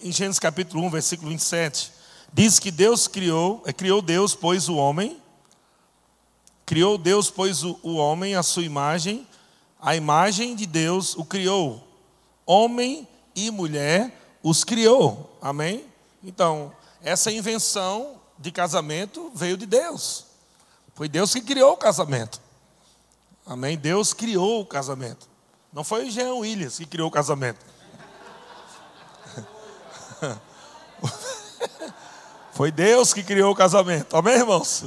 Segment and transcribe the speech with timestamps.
[0.00, 1.92] Em Gênesis capítulo 1, versículo 27,
[2.32, 5.20] diz que Deus criou, é, criou Deus, pois o homem,
[6.64, 9.26] criou Deus, pois o, o homem, a sua imagem,
[9.80, 11.82] a imagem de Deus o criou.
[12.46, 15.36] Homem e mulher os criou.
[15.42, 15.84] Amém?
[16.22, 16.72] Então,
[17.02, 20.26] essa invenção de casamento veio de Deus.
[20.94, 22.40] Foi Deus que criou o casamento.
[23.44, 23.76] Amém?
[23.76, 25.28] Deus criou o casamento.
[25.72, 27.77] Não foi Jean Williams que criou o casamento.
[32.52, 34.16] Foi Deus que criou o casamento.
[34.16, 34.86] Amém, irmãos?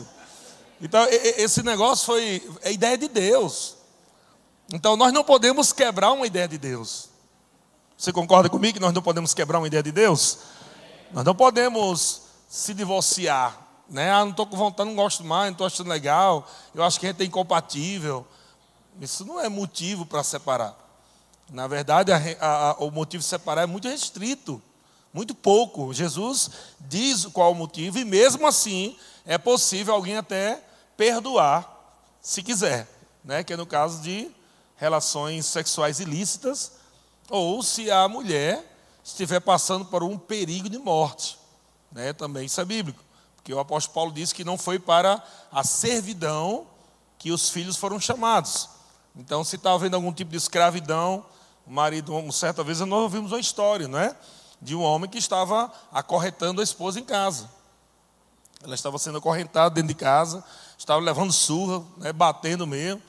[0.81, 3.77] Então, esse negócio foi a ideia de Deus.
[4.73, 7.09] Então, nós não podemos quebrar uma ideia de Deus.
[7.97, 10.39] Você concorda comigo que nós não podemos quebrar uma ideia de Deus?
[11.13, 13.57] Nós não podemos se divorciar.
[13.87, 14.11] Né?
[14.11, 16.47] Ah, não estou com vontade, não gosto mais, não estou achando legal.
[16.73, 18.25] Eu acho que a gente é incompatível.
[18.99, 20.75] Isso não é motivo para separar.
[21.51, 24.61] Na verdade, a, a, o motivo de separar é muito restrito.
[25.13, 25.93] Muito pouco.
[25.93, 30.63] Jesus diz qual o motivo, e mesmo assim é possível alguém até
[30.95, 31.67] perdoar,
[32.21, 32.87] se quiser,
[33.23, 33.43] né?
[33.43, 34.29] que é no caso de
[34.77, 36.73] relações sexuais ilícitas,
[37.29, 38.65] ou se a mulher
[39.03, 41.37] estiver passando por um perigo de morte.
[41.91, 42.13] Né?
[42.13, 43.03] Também isso é bíblico.
[43.35, 46.67] Porque o apóstolo Paulo disse que não foi para a servidão
[47.17, 48.69] que os filhos foram chamados.
[49.15, 51.25] Então, se está havendo algum tipo de escravidão,
[51.65, 54.15] o marido, certa vez, nós ouvimos uma história, não é?
[54.61, 57.49] De um homem que estava acorrentando a esposa em casa.
[58.63, 60.43] Ela estava sendo acorrentada dentro de casa,
[60.77, 63.01] estava levando surra, né, batendo mesmo.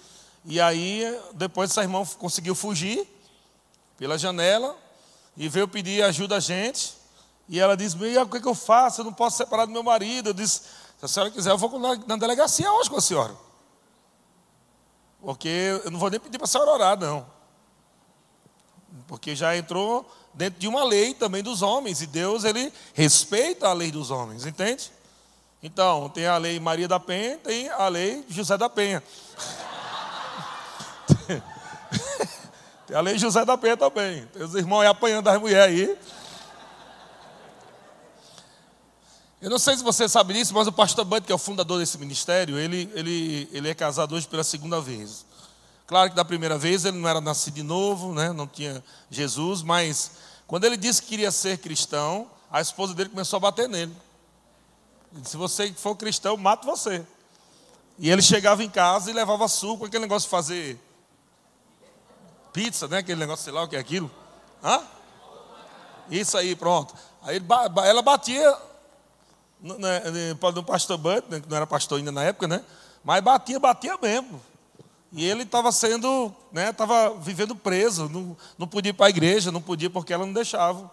[0.45, 3.07] E aí, depois essa irmã conseguiu fugir
[3.99, 4.77] pela janela
[5.37, 6.95] e veio pedir ajuda a gente.
[7.49, 9.03] E ela disse: o que, é que eu faço?
[9.03, 10.31] Eu não posso separar do meu marido.
[10.31, 10.63] Eu disse:
[10.99, 13.37] Se a senhora quiser, eu vou na delegacia hoje com a senhora.
[15.21, 17.27] Porque eu não vou nem pedir para a senhora orar, não.
[19.07, 23.73] Porque já entrou dentro de uma lei também dos homens, e Deus ele respeita a
[23.73, 24.91] lei dos homens, entende?
[25.63, 29.03] Então, tem a lei Maria da Penha, tem a lei José da Penha.
[32.87, 34.27] tem a lei José da Penha também.
[34.27, 35.97] Tem os irmãos aí apanhando as mulheres aí.
[39.41, 41.79] Eu não sei se você sabe disso, mas o pastor Bud, que é o fundador
[41.79, 45.25] desse ministério, ele, ele, ele é casado hoje pela segunda vez.
[45.87, 48.33] Claro que da primeira vez ele não era nascido de novo, né?
[48.33, 50.13] não tinha Jesus, mas
[50.47, 53.95] quando ele disse que queria ser cristão, a esposa dele começou a bater nele.
[55.13, 57.05] Disse, se você for cristão, mato você.
[57.99, 60.79] E ele chegava em casa e levava suco, aquele negócio de fazer
[62.53, 62.99] pizza, né?
[62.99, 64.11] Aquele negócio, sei lá o que é aquilo.
[64.63, 64.83] Hã?
[66.11, 66.95] Isso aí, pronto.
[67.23, 67.41] Aí
[67.85, 68.57] ela batia
[69.61, 69.77] no,
[70.55, 72.65] no pastor Bud, né, que não era pastor ainda na época, né?
[73.05, 74.41] Mas batia, batia mesmo.
[75.13, 79.53] E ele estava sendo, né, estava vivendo preso, não, não podia ir para a igreja,
[79.53, 80.91] não podia porque ela não deixava.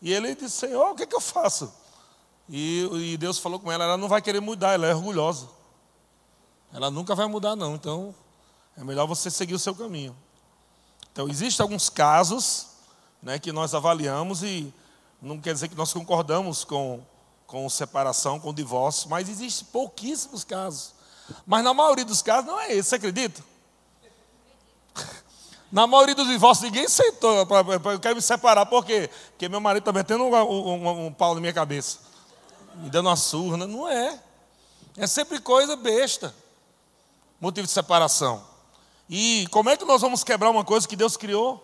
[0.00, 1.72] E ele disse, Senhor, o que, é que eu faço?
[2.48, 5.48] E, e, Deus falou com ela, ela não vai querer mudar, ela é orgulhosa.
[6.72, 7.74] Ela nunca vai mudar, não.
[7.74, 8.14] Então,
[8.76, 10.16] é melhor você seguir o seu caminho.
[11.10, 12.68] Então, existem alguns casos
[13.20, 14.72] né, que nós avaliamos e
[15.20, 17.02] não quer dizer que nós concordamos com,
[17.48, 20.94] com separação, com divórcio, mas existem pouquíssimos casos.
[21.44, 23.55] Mas na maioria dos casos não é esse, você acredita?
[25.76, 28.64] Na maioria dos divórcios, ninguém sentou eu quero me separar.
[28.64, 29.10] Por quê?
[29.32, 31.98] Porque meu marido está metendo um, um, um, pau na minha cabeça.
[32.76, 33.58] Me dando uma surra.
[33.58, 33.66] Né?
[33.66, 34.18] Não é.
[34.96, 36.34] É sempre coisa besta.
[37.38, 38.42] Motivo de separação.
[39.06, 41.62] E como é que nós vamos quebrar uma coisa que Deus criou?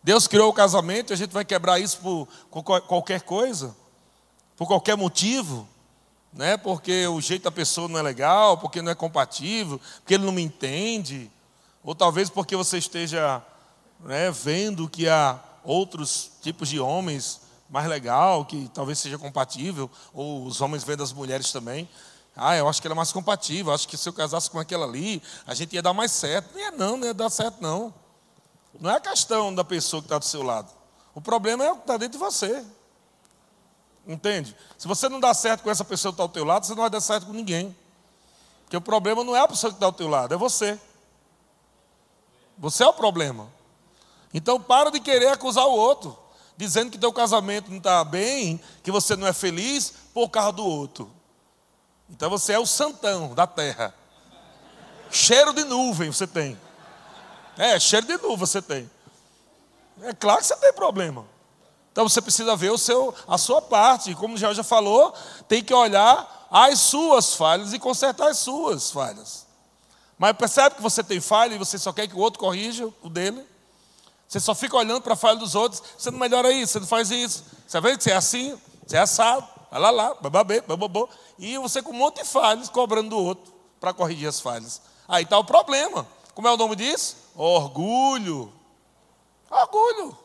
[0.00, 2.28] Deus criou o casamento e a gente vai quebrar isso por
[2.62, 3.74] qualquer coisa?
[4.56, 5.66] Por qualquer motivo?
[6.32, 6.56] Né?
[6.56, 10.30] Porque o jeito da pessoa não é legal, porque não é compatível, porque ele não
[10.30, 11.28] me entende.
[11.84, 13.42] Ou talvez porque você esteja
[14.00, 20.44] né, vendo que há outros tipos de homens mais legal, que talvez seja compatível, ou
[20.46, 21.88] os homens vendo as mulheres também.
[22.34, 24.86] Ah, eu acho que ela é mais compatível, acho que se eu casasse com aquela
[24.86, 26.52] ali, a gente ia dar mais certo.
[26.54, 27.92] Não ia não, não ia dar certo não.
[28.80, 30.70] Não é a questão da pessoa que está do seu lado.
[31.14, 32.64] O problema é o que está dentro de você.
[34.06, 34.56] Entende?
[34.76, 36.82] Se você não dá certo com essa pessoa que está ao teu lado, você não
[36.82, 37.74] vai dar certo com ninguém.
[38.64, 40.78] Porque o problema não é a pessoa que está ao teu lado, é você.
[42.58, 43.48] Você é o problema.
[44.32, 46.18] Então para de querer acusar o outro,
[46.56, 50.66] dizendo que teu casamento não está bem, que você não é feliz por causa do
[50.66, 51.10] outro.
[52.10, 53.94] Então você é o santão da terra.
[55.10, 56.58] Cheiro de nuvem você tem.
[57.56, 58.90] É, cheiro de nuvem você tem.
[60.02, 61.24] É claro que você tem problema.
[61.92, 64.14] Então você precisa ver o seu, a sua parte.
[64.16, 65.14] Como já já falou,
[65.46, 69.43] tem que olhar as suas falhas e consertar as suas falhas.
[70.18, 73.08] Mas percebe que você tem falha e você só quer que o outro corrija o
[73.08, 73.44] dele?
[74.28, 76.86] Você só fica olhando para a falha dos outros, você não melhora isso, você não
[76.86, 77.44] faz isso.
[77.66, 81.08] Você vê que você é assim, você é assado, vai lá lá, bababê, bababô.
[81.38, 84.80] E você com um monte de falhas cobrando do outro para corrigir as falhas.
[85.06, 86.06] Aí está o problema.
[86.34, 87.16] Como é o nome disso?
[87.36, 88.52] Orgulho.
[89.50, 90.16] Orgulho.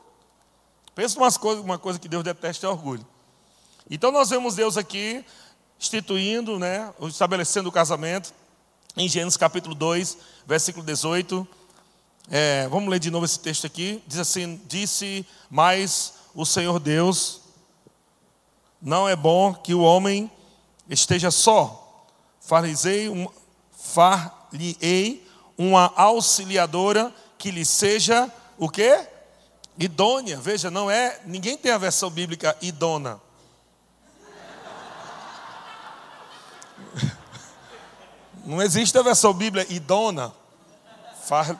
[0.95, 3.05] Pensa umas coisas, uma coisa que Deus detesta é orgulho.
[3.89, 5.25] Então nós vemos Deus aqui
[5.79, 8.33] instituindo, né, estabelecendo o casamento,
[8.99, 11.47] em Gênesis capítulo 2, versículo 18.
[12.29, 14.03] É, vamos ler de novo esse texto aqui.
[14.05, 17.39] Diz assim: Disse mais o Senhor Deus:
[18.81, 20.29] Não é bom que o homem
[20.89, 22.05] esteja só.
[22.41, 23.25] Far-lhe-ei um,
[23.71, 24.49] far
[25.57, 29.07] uma auxiliadora que lhe seja o quê?
[29.77, 30.37] Idônea.
[30.41, 31.21] Veja, não é.
[31.25, 33.21] Ninguém tem a versão bíblica idona.
[38.49, 40.33] Não existe a versão bíblia idona.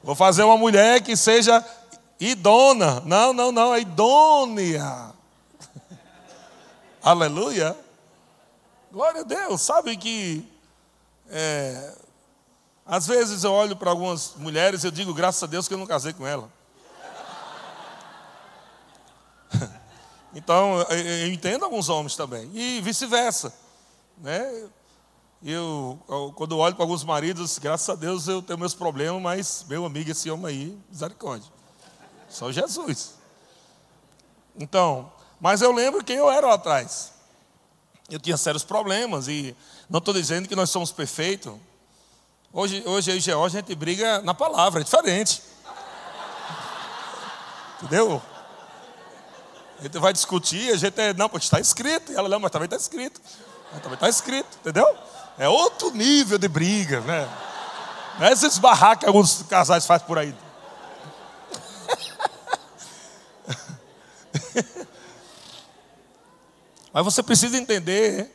[0.00, 1.66] Vou fazer uma mulher que seja
[2.20, 3.00] idona.
[3.00, 5.12] Não, não, não, é idônea.
[7.02, 7.76] Aleluia.
[8.92, 9.60] Glória a Deus.
[9.60, 10.48] Sabe que
[11.28, 11.94] é,
[12.86, 15.78] às vezes eu olho para algumas mulheres e eu digo, graças a Deus que eu
[15.78, 16.48] não casei com ela.
[20.32, 22.48] Então, eu entendo alguns homens também.
[22.54, 23.52] E vice-versa.
[24.16, 24.68] Né?
[25.42, 25.98] Eu,
[26.36, 30.10] quando olho para alguns maridos, graças a Deus eu tenho meus problemas, mas meu amigo,
[30.10, 31.50] esse homem aí, misericórdia.
[32.28, 33.14] Só Jesus.
[34.54, 35.10] Então,
[35.40, 37.12] mas eu lembro quem eu era lá atrás.
[38.10, 39.56] Eu tinha sérios problemas e
[39.88, 41.54] não estou dizendo que nós somos perfeitos.
[42.52, 45.42] Hoje, hoje eu e George a gente briga na palavra, é diferente.
[47.80, 48.20] Entendeu?
[49.78, 52.12] A gente vai discutir, a gente é, não, porque está escrito.
[52.12, 53.18] E ela, não, mas também está escrito.
[53.72, 55.09] Mas também está escrito, entendeu?
[55.40, 57.26] É outro nível de briga, né?
[58.18, 60.36] Não é esses barracos que alguns casais fazem por aí.
[66.92, 68.30] Mas você precisa entender,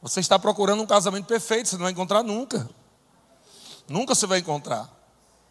[0.00, 2.66] você está procurando um casamento perfeito, você não vai encontrar nunca.
[3.86, 4.88] Nunca você vai encontrar.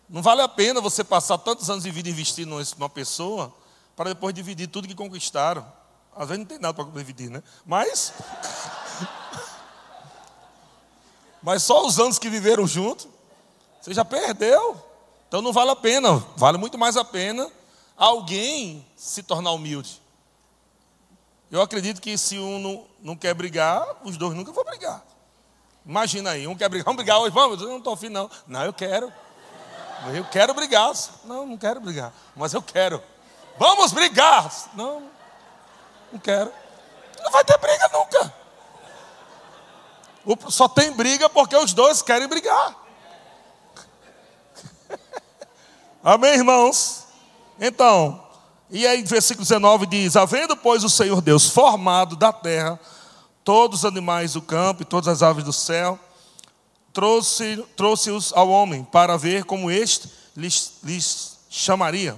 [0.10, 3.54] Não vale a pena você passar tantos anos de vida investindo numa pessoa
[3.96, 5.64] para depois dividir tudo que conquistaram.
[6.16, 7.44] Às vezes não tem nada para dividir, né?
[7.64, 8.12] Mas
[11.48, 13.08] mas só os anos que viveram juntos,
[13.82, 14.76] você já perdeu.
[15.30, 16.22] Então não vale a pena.
[16.36, 17.50] Vale muito mais a pena
[17.96, 20.02] alguém se tornar humilde.
[21.50, 25.02] Eu acredito que se um não, não quer brigar, os dois nunca vão brigar.
[25.86, 28.30] Imagina aí, um quer brigar, vamos brigar hoje, vamos, eu não estou afim não.
[28.46, 29.10] Não, eu quero.
[30.14, 30.92] Eu quero brigar.
[31.24, 33.02] Não, não quero brigar, mas eu quero.
[33.58, 34.52] Vamos brigar.
[34.74, 35.02] Não,
[36.12, 36.52] não quero.
[37.24, 38.34] Não vai ter briga nunca.
[40.50, 42.76] Só tem briga porque os dois querem brigar.
[46.04, 47.06] Amém, irmãos?
[47.60, 48.24] Então,
[48.70, 52.80] e aí, versículo 19 diz: Havendo, pois, o Senhor Deus formado da terra
[53.44, 55.98] todos os animais do campo e todas as aves do céu,
[56.92, 62.18] trouxe-os trouxe ao homem para ver como este lhes, lhes chamaria.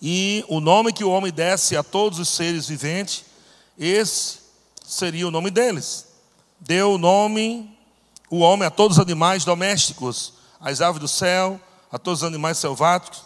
[0.00, 3.24] E o nome que o homem desse a todos os seres viventes,
[3.78, 4.40] esse
[4.86, 6.07] seria o nome deles.
[6.60, 7.78] Deu o nome,
[8.30, 11.60] o homem, a todos os animais domésticos, às aves do céu,
[11.90, 13.22] a todos os animais selváticos.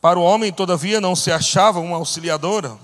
[0.00, 2.78] Para o homem, todavia, não se achava uma auxiliadora.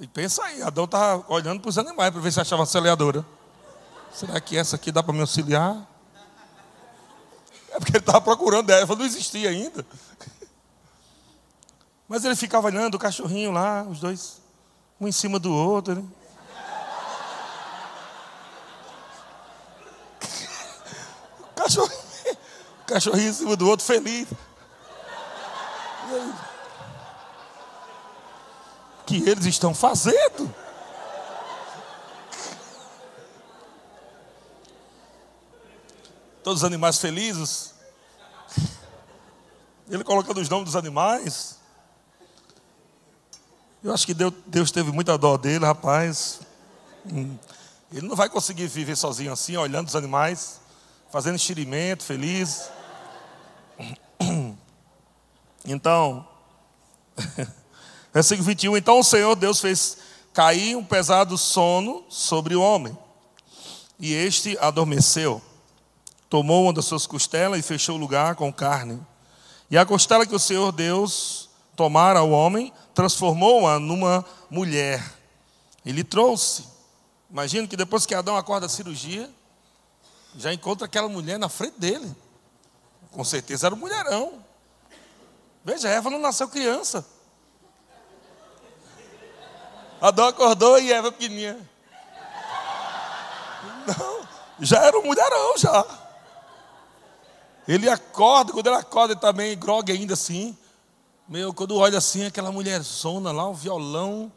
[0.00, 3.24] E pensa aí, Adão estava olhando para os animais para ver se achava auxiliadora.
[4.12, 5.86] Será que essa aqui dá para me auxiliar?
[7.70, 9.86] É porque ele estava procurando ela, não existia ainda.
[12.08, 14.40] Mas ele ficava olhando o cachorrinho lá, os dois,
[15.00, 15.94] um em cima do outro.
[15.94, 16.04] Né?
[21.80, 24.28] O cachorrinho, em cima do outro, feliz.
[29.06, 30.54] Que eles estão fazendo?
[36.42, 37.72] Todos os animais felizes.
[39.88, 41.58] Ele colocando os nomes dos animais.
[43.82, 46.40] Eu acho que Deus, Deus teve muita dó dele, rapaz.
[47.04, 47.36] Hum.
[47.92, 50.60] Ele não vai conseguir viver sozinho assim, olhando os animais,
[51.12, 52.70] fazendo enxerimento, feliz.
[55.64, 56.26] Então,
[58.12, 58.78] versículo 21.
[58.78, 59.98] Então o Senhor Deus fez
[60.32, 62.96] cair um pesado sono sobre o homem,
[64.00, 65.40] e este adormeceu.
[66.30, 68.98] Tomou uma das suas costelas e fechou o lugar com carne.
[69.70, 75.14] E a costela que o Senhor Deus tomara ao homem, transformou-a numa mulher.
[75.84, 76.64] Ele trouxe.
[77.30, 79.30] Imagina que depois que Adão acorda da cirurgia,
[80.36, 82.14] já encontra aquela mulher na frente dele.
[83.10, 84.42] Com certeza era um mulherão.
[85.64, 87.04] Veja, Eva não nasceu criança.
[90.00, 91.58] Adão acordou e Eva pequenininha.
[93.86, 94.26] Não,
[94.60, 95.84] já era um mulherão já.
[97.68, 100.56] Ele acorda, quando ele acorda, ele também tá grogue ainda assim.
[101.28, 104.32] Meu, quando olha assim, aquela mulher zona lá, um violão,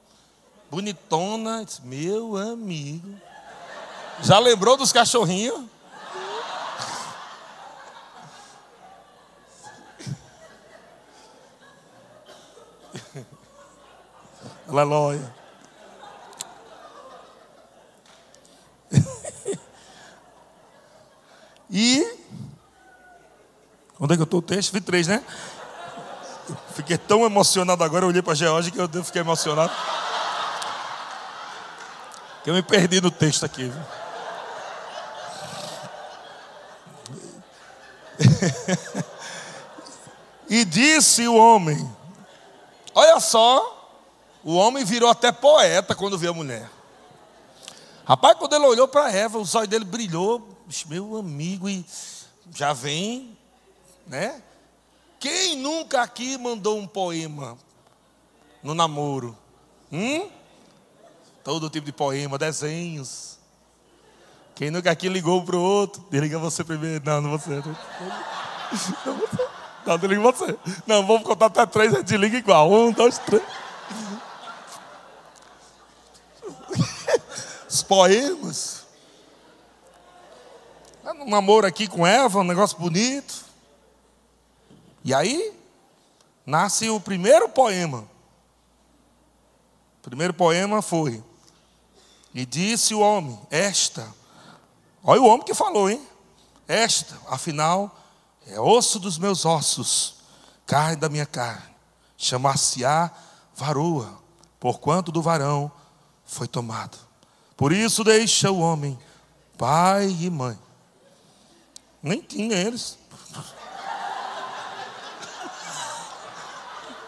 [0.69, 3.19] bonitona, meu amigo.
[4.21, 5.65] Já lembrou dos cachorrinhos?
[14.77, 15.33] Aleluia.
[21.71, 22.05] e.
[23.97, 24.73] Onde é que eu estou o texto?
[24.73, 25.23] 23, né?
[26.73, 29.71] Fiquei tão emocionado agora, eu olhei para a Georgia que eu fiquei emocionado.
[32.43, 33.69] Que eu me perdi no texto aqui.
[33.69, 33.81] Viu?
[40.49, 41.89] e disse o homem:
[42.93, 43.74] Olha só,
[44.45, 46.69] o homem virou até poeta quando viu a mulher.
[48.05, 50.47] Rapaz, quando ele olhou para Eva, os olhos dele brilhou,
[50.85, 51.83] meu amigo, e
[52.53, 53.35] já vem,
[54.05, 54.39] né?
[55.19, 57.57] Quem nunca aqui mandou um poema
[58.61, 59.35] no namoro?
[59.91, 60.29] Hum?
[61.43, 63.39] Todo tipo de poema, desenhos.
[64.53, 66.05] Quem nunca aqui ligou para o outro?
[66.11, 67.03] Desliga você primeiro.
[67.03, 67.49] Não, não você.
[67.55, 69.47] Não, você.
[69.87, 70.55] Não, desliga você.
[70.85, 72.71] Não, vamos contar até três, a gente liga igual.
[72.71, 73.41] Um, dois, três.
[77.75, 78.85] Os poemas.
[81.03, 83.43] Um namoro aqui com Eva, um negócio bonito.
[85.03, 85.53] E aí,
[86.45, 88.07] nasce o primeiro poema.
[89.99, 91.21] O primeiro poema foi:
[92.33, 94.07] E disse o homem, esta.
[95.03, 96.01] Olha o homem que falou, hein?
[96.69, 97.93] Esta, afinal,
[98.47, 100.15] é osso dos meus ossos,
[100.65, 101.75] carne da minha carne.
[102.17, 103.11] Chamar-se-á
[103.53, 104.17] varoa,
[104.61, 105.69] porquanto do varão
[106.23, 107.04] foi tomado.
[107.55, 108.99] Por isso deixa o homem,
[109.57, 110.59] pai e mãe.
[112.03, 112.97] Nem tinha eles.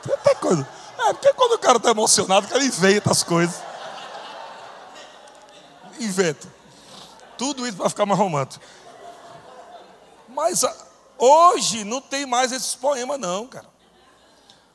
[0.02, 0.68] Tanta coisa.
[1.00, 3.62] É, porque quando o cara está emocionado, cara inventa as coisas.
[6.00, 6.48] Inventa.
[7.38, 8.64] Tudo isso para ficar mais romântico.
[10.30, 10.76] Mas ah,
[11.18, 13.68] hoje não tem mais esses poemas, não, cara.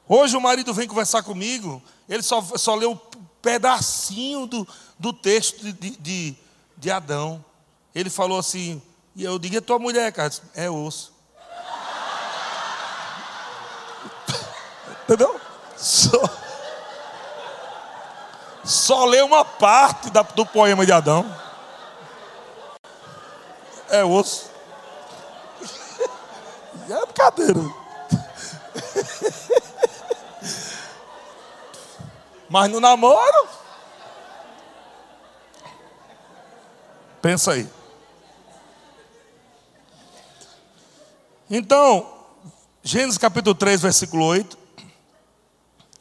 [0.08, 2.98] Hoje o marido vem conversar comigo, ele só, só lê um
[3.40, 4.66] pedacinho do,
[5.02, 6.36] do texto de, de,
[6.76, 7.44] de Adão.
[7.92, 8.80] Ele falou assim,
[9.16, 10.32] e eu digo, é tua mulher, cara?
[10.54, 11.12] É osso.
[15.02, 15.40] Entendeu?
[15.76, 16.22] Só,
[18.62, 21.26] só lê uma parte da, do poema de Adão.
[23.90, 24.52] É osso.
[26.88, 27.60] É brincadeira.
[32.48, 33.61] Mas no namoro.
[37.22, 37.70] Pensa aí.
[41.48, 42.26] Então,
[42.82, 44.58] Gênesis capítulo 3, versículo 8.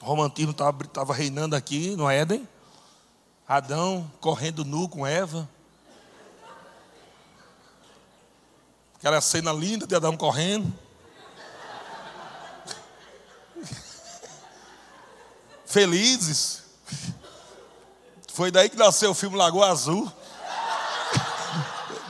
[0.01, 2.49] O romantismo estava reinando aqui no Éden.
[3.47, 5.47] Adão correndo nu com Eva.
[8.95, 10.73] Aquela cena linda de Adão correndo.
[15.67, 16.63] Felizes.
[18.33, 20.11] Foi daí que nasceu o filme Lagoa Azul.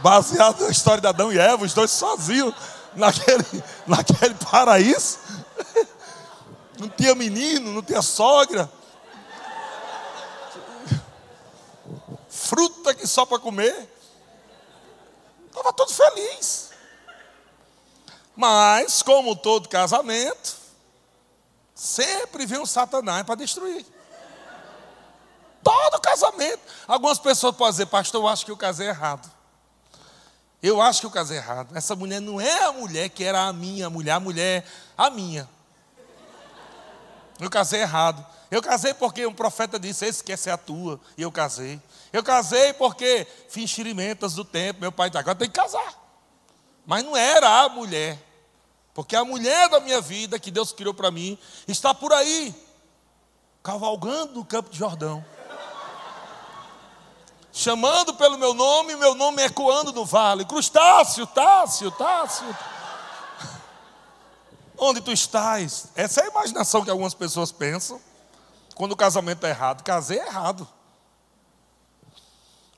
[0.02, 2.54] Baseado na história de Adão e Eva, os dois sozinhos
[2.96, 3.46] naquele,
[3.88, 5.20] naquele paraíso.
[6.80, 8.68] Não tinha menino, não tinha sogra.
[12.28, 13.88] Fruta que só para comer.
[15.46, 16.72] Estava todo feliz.
[18.36, 20.56] Mas, como todo casamento,
[21.76, 23.86] sempre vem um Satanás para destruir.
[25.62, 26.62] Todo casamento.
[26.88, 29.32] Algumas pessoas podem dizer, pastor, eu acho que eu casei errado.
[30.62, 31.76] Eu acho que eu casei errado.
[31.76, 34.66] Essa mulher não é a mulher que era a minha mulher, a mulher,
[34.98, 35.50] a minha.
[37.40, 38.24] Eu casei errado.
[38.52, 41.00] Eu casei porque um profeta disse: Esse quer ser a tua.
[41.18, 41.82] E eu casei.
[42.14, 44.82] Eu casei porque fiz xerimentas do tempo.
[44.82, 46.00] Meu pai disse: Agora tem que casar.
[46.86, 48.20] Mas não era a mulher.
[48.94, 52.54] Porque a mulher da minha vida, que Deus criou para mim, está por aí,
[53.64, 55.26] cavalgando no campo de Jordão.
[57.54, 60.46] Chamando pelo meu nome, meu nome ecoando no vale.
[60.46, 62.56] Crustáceo, Tácio, Tácio.
[64.78, 65.88] Onde tu estás?
[65.96, 68.02] Essa é a imaginação que algumas pessoas pensam
[68.74, 69.84] quando o casamento é errado.
[69.84, 70.68] Casei é errado.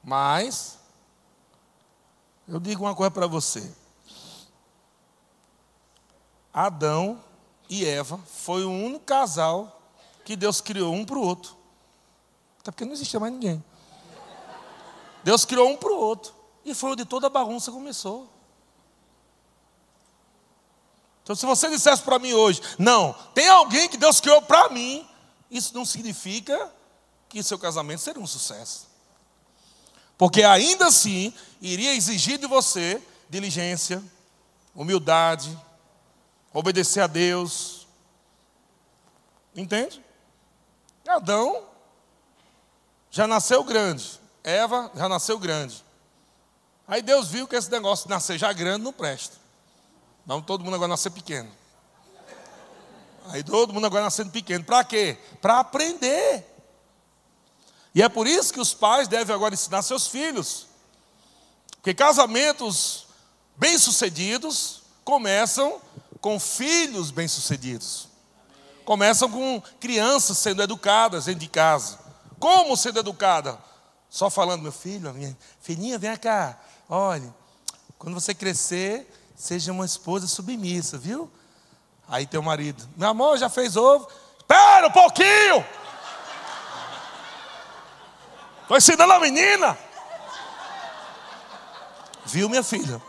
[0.03, 0.77] Mas,
[2.47, 3.71] eu digo uma coisa para você.
[6.51, 7.23] Adão
[7.69, 9.81] e Eva foi o único casal
[10.25, 11.55] que Deus criou um para o outro.
[12.59, 13.63] Até porque não existia mais ninguém.
[15.23, 16.33] Deus criou um para o outro.
[16.65, 18.29] E foi onde toda a bagunça começou.
[21.23, 25.07] Então, se você dissesse para mim hoje, não, tem alguém que Deus criou para mim,
[25.49, 26.71] isso não significa
[27.29, 28.87] que seu casamento seria um sucesso.
[30.17, 34.03] Porque ainda assim, iria exigir de você diligência,
[34.75, 35.57] humildade,
[36.53, 37.87] obedecer a Deus.
[39.55, 40.03] Entende?
[41.07, 41.63] Adão
[43.09, 45.83] já nasceu grande, Eva já nasceu grande.
[46.87, 49.37] Aí Deus viu que esse negócio de nascer já grande não presta.
[50.25, 51.49] Vamos todo mundo agora nascer pequeno.
[53.29, 54.63] Aí todo mundo agora nascendo pequeno.
[54.63, 55.17] Para quê?
[55.41, 56.45] Para aprender.
[57.95, 60.67] E é por isso que os pais devem agora ensinar seus filhos.
[61.75, 63.07] Porque casamentos
[63.55, 65.79] bem-sucedidos começam
[66.19, 68.07] com filhos bem-sucedidos.
[68.83, 71.99] Começam com crianças sendo educadas dentro de casa.
[72.39, 73.57] Como sendo educada?
[74.13, 76.55] Só falando, meu filho, minha filhinha, vem cá.
[76.87, 77.33] Olha,
[77.97, 81.31] quando você crescer, seja uma esposa submissa, viu?
[82.07, 84.07] Aí teu marido, meu amor, já fez ovo?
[84.37, 85.65] Espera um pouquinho!
[88.61, 89.75] Estou ensinando a menina.
[92.23, 93.01] Viu, minha filha?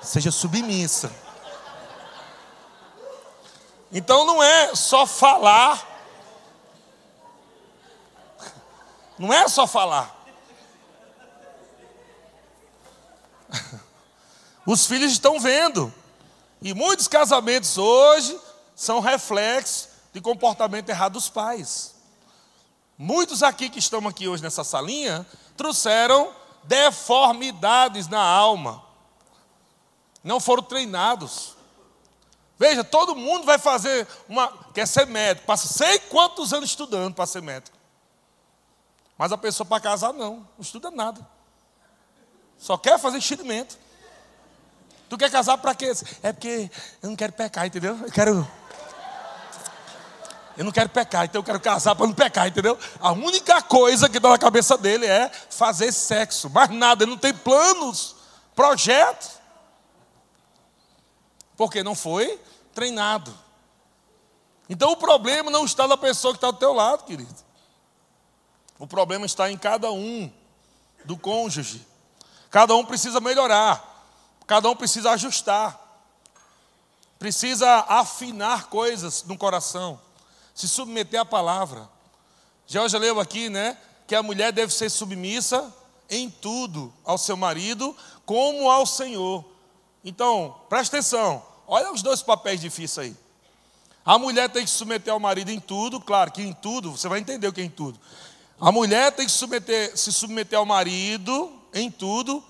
[0.00, 1.12] Seja submissa.
[3.90, 5.93] Então não é só falar.
[9.24, 10.14] Não é só falar.
[14.66, 15.90] Os filhos estão vendo.
[16.60, 18.38] E muitos casamentos hoje
[18.76, 21.94] são reflexos de comportamento errado dos pais.
[22.98, 25.26] Muitos aqui que estão aqui hoje nessa salinha
[25.56, 26.30] trouxeram
[26.64, 28.84] deformidades na alma.
[30.22, 31.56] Não foram treinados.
[32.58, 34.52] Veja, todo mundo vai fazer uma.
[34.74, 37.83] quer ser médico, passa sei quantos anos estudando para ser médico.
[39.16, 41.26] Mas a pessoa para casar não, não estuda nada.
[42.58, 43.78] Só quer fazer enchimento.
[45.08, 45.92] Tu quer casar para quê?
[46.22, 46.70] É porque
[47.02, 47.96] eu não quero pecar, entendeu?
[48.02, 48.48] Eu quero.
[50.56, 52.78] Eu não quero pecar, então eu quero casar para não pecar, entendeu?
[53.00, 57.18] A única coisa que dá na cabeça dele é fazer sexo, mais nada, ele não
[57.18, 58.14] tem planos,
[58.54, 59.30] projetos.
[61.56, 62.40] Porque não foi
[62.72, 63.36] treinado.
[64.68, 67.34] Então o problema não está na pessoa que está do teu lado, querido.
[68.78, 70.30] O problema está em cada um
[71.04, 71.86] do cônjuge.
[72.50, 74.06] Cada um precisa melhorar,
[74.46, 75.76] cada um precisa ajustar,
[77.18, 80.00] precisa afinar coisas no coração,
[80.54, 81.88] se submeter à palavra.
[82.64, 85.74] Jorge leu aqui, né, que a mulher deve ser submissa
[86.08, 89.44] em tudo ao seu marido, como ao Senhor.
[90.04, 93.16] Então, presta atenção, olha os dois papéis difíceis aí.
[94.04, 97.08] A mulher tem que se submeter ao marido em tudo, claro que em tudo, você
[97.08, 97.98] vai entender o que é em tudo.
[98.64, 102.42] A mulher tem que submeter, se submeter ao marido em tudo,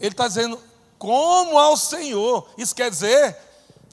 [0.00, 0.60] ele está dizendo,
[0.98, 2.52] como ao Senhor.
[2.58, 3.38] Isso quer dizer,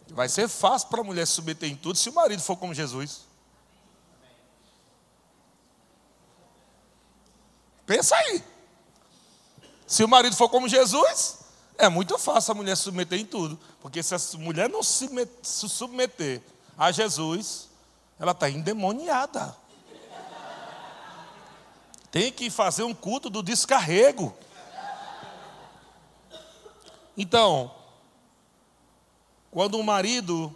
[0.08, 2.74] vai ser fácil para a mulher se submeter em tudo se o marido for como
[2.74, 3.20] Jesus.
[7.86, 8.44] Pensa aí.
[9.86, 11.38] Se o marido for como Jesus,
[11.78, 13.60] é muito fácil a mulher se submeter em tudo.
[13.80, 15.08] Porque se a mulher não se
[15.44, 16.42] submeter
[16.76, 17.70] a Jesus,
[18.20, 19.56] ela está endemoniada.
[22.12, 24.36] Tem que fazer um culto do descarrego.
[27.18, 27.72] Então,
[29.52, 30.56] quando o marido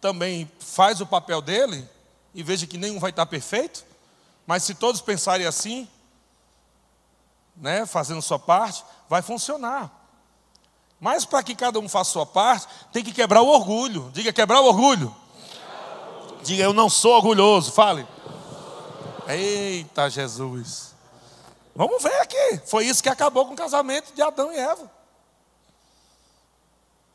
[0.00, 1.88] também faz o papel dele,
[2.34, 3.84] e veja que nenhum vai estar perfeito,
[4.46, 5.88] mas se todos pensarem assim,
[7.56, 9.90] né, fazendo sua parte, vai funcionar.
[10.98, 14.10] Mas para que cada um faça sua parte, tem que quebrar o orgulho.
[14.14, 15.14] Diga quebrar o orgulho.
[16.44, 17.72] Diga eu não sou orgulhoso.
[17.72, 18.06] Fale.
[19.28, 20.94] Eita Jesus.
[21.74, 22.60] Vamos ver aqui.
[22.66, 24.90] Foi isso que acabou com o casamento de Adão e Eva.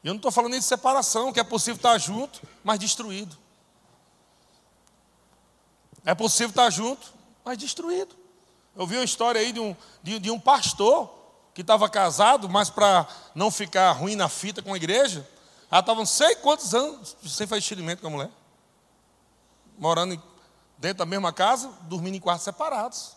[0.04, 3.38] Eu não estou falando nem de separação, que é possível estar junto, mas destruído.
[6.06, 8.16] É possível estar junto, mas destruído.
[8.76, 11.14] Eu vi uma história aí de um, de, de um pastor
[11.54, 15.28] que estava casado, mas para não ficar ruim na fita com a igreja,
[15.70, 18.30] ela estava não sei quantos anos sem fazer com a mulher.
[19.78, 20.22] Morando em
[20.78, 23.16] dentro da mesma casa, dormindo em quartos separados.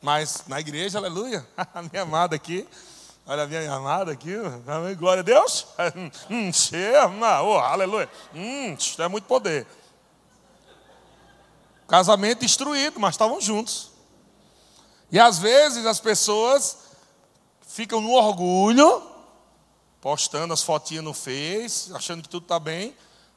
[0.00, 2.66] Mas na igreja, aleluia, a minha amada aqui,
[3.26, 4.34] olha a minha amada aqui,
[4.98, 5.66] glória a Deus,
[6.30, 6.50] hum,
[7.44, 9.66] oh, aleluia, hum, isso é muito poder.
[11.88, 13.92] Casamento destruído, mas estavam juntos.
[15.10, 16.78] E às vezes as pessoas
[17.60, 19.02] ficam no orgulho
[20.00, 22.96] postando as fotinhas no Face, achando que tudo está bem,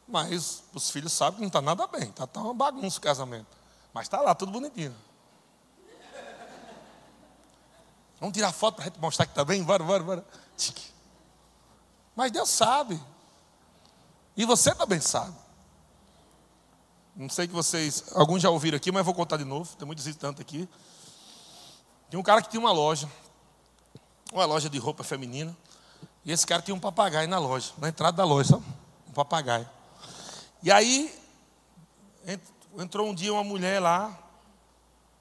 [0.09, 3.47] mas os filhos sabem que não está nada bem, está tá uma bagunça o casamento.
[3.93, 4.95] Mas está lá, tudo bonitinho.
[8.19, 9.63] Vamos tirar foto para a gente mostrar que está bem?
[9.63, 10.25] Bora, bora, bora.
[12.15, 13.01] Mas Deus sabe.
[14.35, 15.35] E você também sabe.
[17.15, 19.75] Não sei que vocês, alguns já ouviram aqui, mas vou contar de novo.
[19.77, 20.67] Tem muitos visitantes aqui.
[22.09, 23.09] Tinha um cara que tinha uma loja,
[24.33, 25.55] uma loja de roupa feminina.
[26.25, 28.57] E esse cara tinha um papagaio na loja, na entrada da loja,
[29.07, 29.69] um papagaio.
[30.61, 31.13] E aí
[32.77, 34.17] entrou um dia uma mulher lá,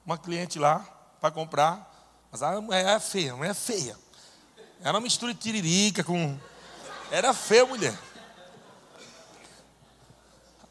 [0.04, 0.80] uma cliente lá,
[1.20, 1.86] para comprar.
[2.30, 3.96] Mas a mulher é feia, a mulher é feia.
[4.80, 6.38] Era uma mistura de tiririca com.
[7.10, 7.98] Era feia a mulher.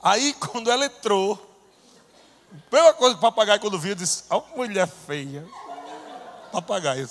[0.02, 1.34] Aí, quando ela entrou,
[2.52, 5.48] a primeira coisa que o papagaio, quando viu, disse: Olha a mulher feia.
[6.52, 7.10] Papagaio.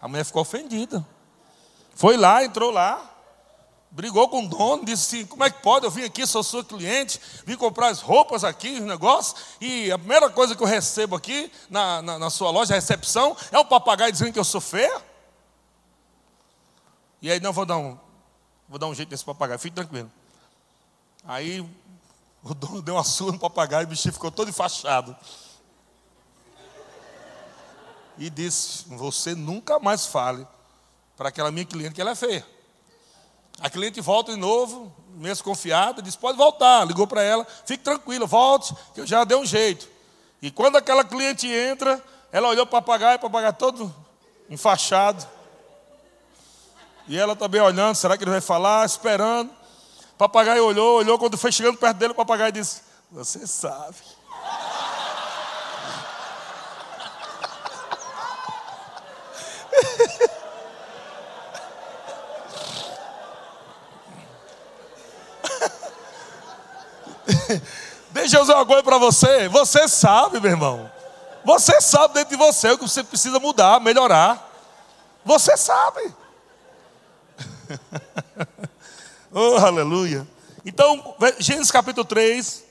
[0.00, 1.04] A mulher ficou ofendida.
[1.94, 3.09] Foi lá, entrou lá,
[3.90, 5.84] brigou com o dono, disse assim: Como é que pode?
[5.84, 9.98] Eu vim aqui, sou sua cliente, vim comprar as roupas aqui, os negócios, e a
[9.98, 13.64] primeira coisa que eu recebo aqui na, na, na sua loja, a recepção, é um
[13.64, 15.02] papagaio dizendo que eu sou feia.
[17.20, 17.98] E aí, não, vou dar um,
[18.68, 20.10] vou dar um jeito nesse papagaio, fique tranquilo.
[21.24, 21.60] Aí
[22.42, 25.16] o dono deu uma surra no papagaio, o bichinho ficou todo enfaixado.
[28.16, 30.46] E disse: Você nunca mais fale
[31.16, 32.46] para aquela minha cliente que ela é feia.
[33.60, 36.86] A cliente volta de novo, mesmo confiada, diz: Pode voltar.
[36.86, 39.86] Ligou para ela: Fique tranquila, volte, que eu já dei um jeito.
[40.40, 43.94] E quando aquela cliente entra, ela olhou para o papagaio, o papagaio todo
[44.48, 45.26] enfaixado.
[47.06, 48.86] E ela também olhando: será que ele vai falar?
[48.86, 49.50] Esperando.
[49.50, 53.96] O papagaio olhou, olhou, quando foi chegando perto dele, o papagaio disse: Você sabe.
[68.10, 69.48] Deixa eu dizer uma coisa para você.
[69.48, 70.90] Você sabe, meu irmão.
[71.44, 74.48] Você sabe dentro de você o que você precisa mudar, melhorar.
[75.24, 76.14] Você sabe.
[79.32, 80.26] oh, aleluia.
[80.64, 82.64] Então, Gênesis capítulo 3,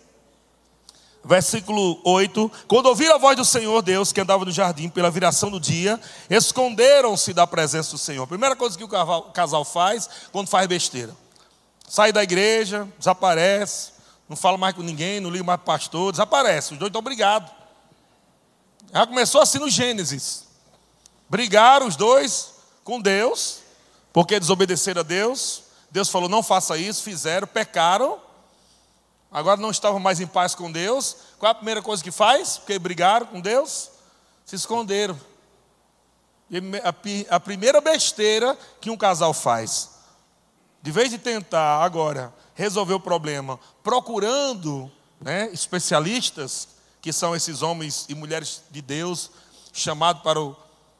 [1.23, 2.51] versículo 8.
[2.67, 5.99] Quando ouviram a voz do Senhor Deus que andava no jardim pela viração do dia,
[6.29, 8.27] esconderam-se da presença do Senhor.
[8.27, 11.15] Primeira coisa que o casal faz quando faz besteira:
[11.87, 13.98] sai da igreja, desaparece,
[14.29, 16.73] não fala mais com ninguém, não liga mais para pastor, desaparece.
[16.73, 17.51] Os dois estão brigados.
[18.93, 20.47] Já começou assim no Gênesis.
[21.27, 23.61] Brigaram os dois com Deus,
[24.13, 25.63] porque desobedeceram a Deus.
[25.89, 28.19] Deus falou: não faça isso, fizeram, pecaram.
[29.31, 31.17] Agora não estavam mais em paz com Deus.
[31.39, 32.57] Qual é a primeira coisa que faz?
[32.57, 33.89] Porque brigaram com Deus?
[34.45, 35.19] Se esconderam.
[37.29, 39.89] A primeira besteira que um casal faz,
[40.81, 44.91] de vez de tentar agora resolver o problema procurando
[45.21, 46.67] né, especialistas,
[47.01, 49.31] que são esses homens e mulheres de Deus,
[49.71, 50.53] chamados para o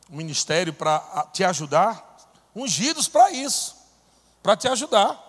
[0.10, 1.00] ministério para
[1.34, 2.18] te ajudar,
[2.56, 3.76] ungidos para isso,
[4.42, 5.22] para te ajudar.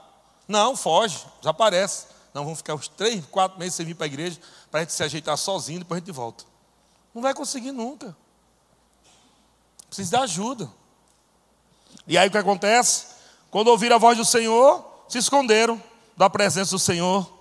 [0.47, 2.07] Não, foge, desaparece.
[2.33, 4.39] Não, vamos ficar uns três, quatro meses sem vir para a igreja,
[4.71, 6.45] para a gente se ajeitar sozinho, depois a gente volta.
[7.13, 8.17] Não vai conseguir nunca.
[9.89, 10.71] Precisa de ajuda.
[12.07, 13.07] E aí o que acontece?
[13.51, 15.90] Quando ouviram a voz do Senhor, se esconderam
[16.21, 17.33] da presença do Senhor,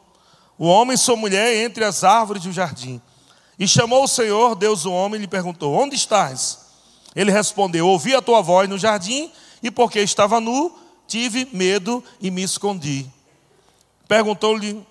[0.58, 3.02] o homem e sua mulher entre as árvores do jardim.
[3.60, 6.60] E chamou o Senhor, Deus o homem, e lhe perguntou: Onde estás?
[7.14, 9.30] Ele respondeu: Ouvi a tua voz no jardim,
[9.62, 10.74] e porque estava nu,
[11.06, 13.06] tive medo e me escondi.
[14.08, 14.82] Perguntou-lhe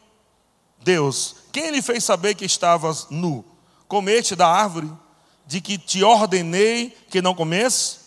[0.83, 3.43] Deus: Quem lhe fez saber que estavas nu?
[3.89, 4.93] Comete da árvore
[5.47, 8.01] de que te ordenei que não comesse?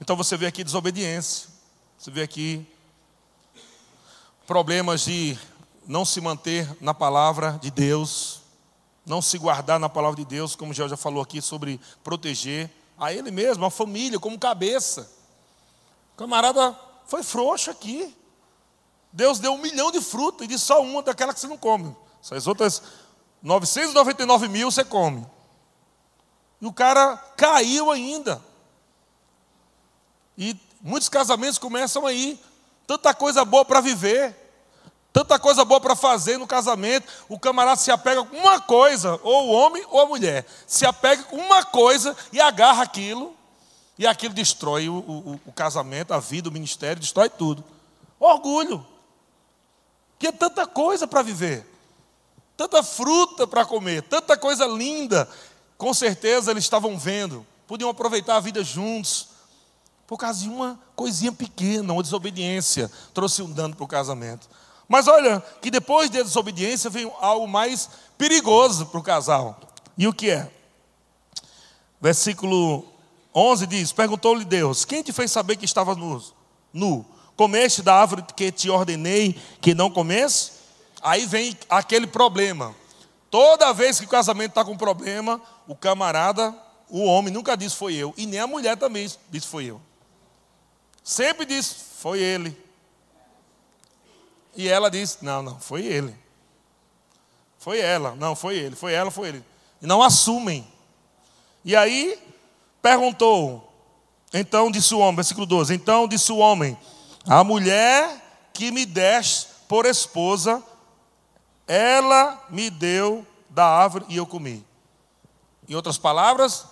[0.00, 1.48] Então você vê aqui desobediência.
[1.96, 2.66] Você vê aqui
[4.46, 5.38] problemas de
[5.86, 8.40] não se manter na palavra de Deus,
[9.04, 13.12] não se guardar na palavra de Deus, como já já falou aqui sobre proteger a
[13.12, 15.10] ele mesmo, a família, como cabeça.
[16.14, 18.14] O camarada foi frouxo aqui.
[19.12, 21.94] Deus deu um milhão de frutas e disse só uma daquela que você não come.
[22.22, 22.82] Essas outras
[23.42, 25.26] 999 mil você come.
[26.60, 28.42] E o cara caiu ainda.
[30.36, 32.40] E muitos casamentos começam aí
[32.86, 34.34] tanta coisa boa para viver,
[35.12, 37.10] tanta coisa boa para fazer no casamento.
[37.28, 41.22] O camarada se apega com uma coisa, ou o homem ou a mulher, se apega
[41.24, 43.34] com uma coisa e agarra aquilo,
[43.98, 47.64] e aquilo destrói o, o, o casamento, a vida, o ministério, destrói tudo.
[48.18, 48.84] Orgulho.
[50.18, 51.66] Que é tanta coisa para viver,
[52.56, 55.28] tanta fruta para comer, tanta coisa linda.
[55.76, 59.33] Com certeza eles estavam vendo, podiam aproveitar a vida juntos
[60.06, 64.48] Por causa de uma coisinha pequena, uma desobediência, trouxe um dano para o casamento.
[64.88, 67.88] Mas olha, que depois da desobediência vem algo mais
[68.18, 69.58] perigoso para o casal.
[69.96, 70.50] E o que é?
[72.00, 72.84] Versículo
[73.34, 76.22] 11 diz: Perguntou-lhe Deus: Quem te fez saber que estava nu?
[76.72, 77.04] nu?
[77.36, 80.52] Comeste da árvore que te ordenei que não comesse?
[81.02, 82.74] Aí vem aquele problema.
[83.30, 86.54] Toda vez que o casamento está com problema, o camarada,
[86.88, 88.14] o homem, nunca diz foi eu.
[88.16, 89.80] E nem a mulher também diz foi eu.
[91.04, 92.56] Sempre diz foi ele.
[94.56, 96.16] E ela diz: Não, não, foi ele.
[97.58, 99.44] Foi ela, não, foi ele, foi ela, foi ele.
[99.80, 100.66] E não assumem.
[101.64, 102.18] E aí
[102.82, 103.72] perguntou,
[104.34, 106.76] então disse o homem, versículo 12: Então disse o homem:
[107.26, 110.62] A mulher que me deste por esposa,
[111.66, 114.64] ela me deu da árvore e eu comi.
[115.66, 116.66] Em outras palavras,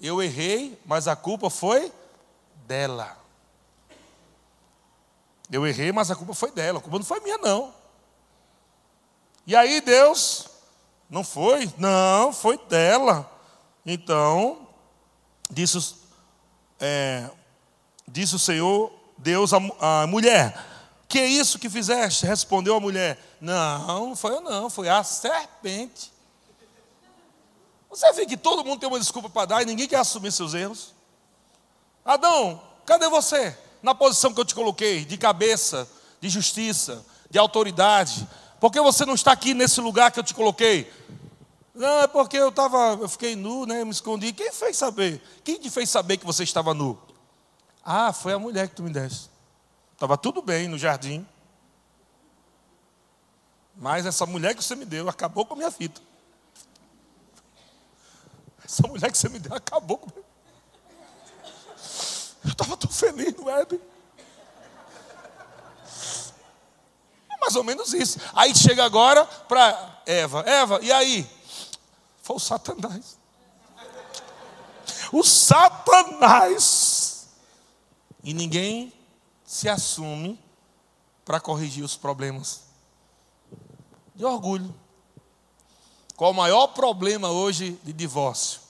[0.00, 1.92] eu errei, mas a culpa foi
[2.66, 3.25] dela.
[5.50, 6.78] Eu errei, mas a culpa foi dela.
[6.78, 7.72] A culpa não foi minha, não.
[9.46, 10.48] E aí Deus,
[11.08, 11.72] não foi?
[11.78, 13.30] Não, foi dela.
[13.84, 14.66] Então,
[15.48, 15.94] disse,
[16.80, 17.30] é,
[18.08, 20.64] disse o Senhor, Deus, a mulher:
[21.08, 22.26] Que é isso que fizeste?
[22.26, 26.12] Respondeu a mulher: Não, não foi eu, não, foi a serpente.
[27.88, 30.52] Você vê que todo mundo tem uma desculpa para dar e ninguém quer assumir seus
[30.54, 30.92] erros?
[32.04, 33.56] Adão, cadê você?
[33.82, 35.88] Na posição que eu te coloquei, de cabeça,
[36.20, 38.26] de justiça, de autoridade.
[38.60, 40.90] Por que você não está aqui nesse lugar que eu te coloquei?
[41.74, 43.84] Não, é porque eu estava, eu fiquei nu, né?
[43.84, 44.32] Me escondi.
[44.32, 45.22] Quem fez saber?
[45.44, 46.98] Quem te fez saber que você estava nu?
[47.84, 49.30] Ah, foi a mulher que tu me deste.
[49.92, 51.26] Estava tudo bem no jardim.
[53.76, 56.00] Mas essa mulher que você me deu acabou com a minha vida.
[58.64, 60.25] Essa mulher que você me deu acabou comigo.
[62.46, 63.80] Eu estava tão feliz no Éden.
[67.28, 68.20] É mais ou menos isso.
[68.32, 70.44] Aí chega agora para Eva.
[70.46, 71.28] Eva, e aí?
[72.22, 73.18] Foi o Satanás.
[75.12, 77.26] O Satanás.
[78.22, 78.92] E ninguém
[79.44, 80.40] se assume
[81.24, 82.62] para corrigir os problemas.
[84.14, 84.72] De orgulho.
[86.16, 88.60] Qual o maior problema hoje de divórcio?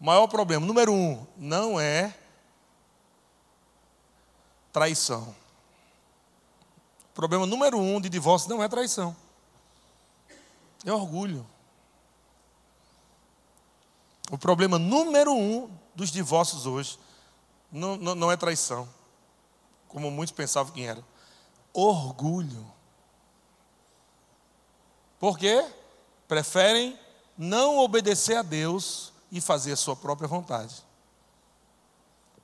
[0.00, 2.16] O maior problema, número um, não é
[4.72, 5.34] traição.
[7.10, 9.14] O problema número um de divórcio não é traição,
[10.84, 11.46] é orgulho.
[14.30, 16.98] O problema número um dos divórcios hoje
[17.70, 18.88] não, não, não é traição,
[19.88, 21.04] como muitos pensavam que era.
[21.74, 22.66] Orgulho.
[25.18, 25.64] Por quê?
[26.32, 26.98] preferem
[27.36, 30.82] não obedecer a Deus e fazer a sua própria vontade.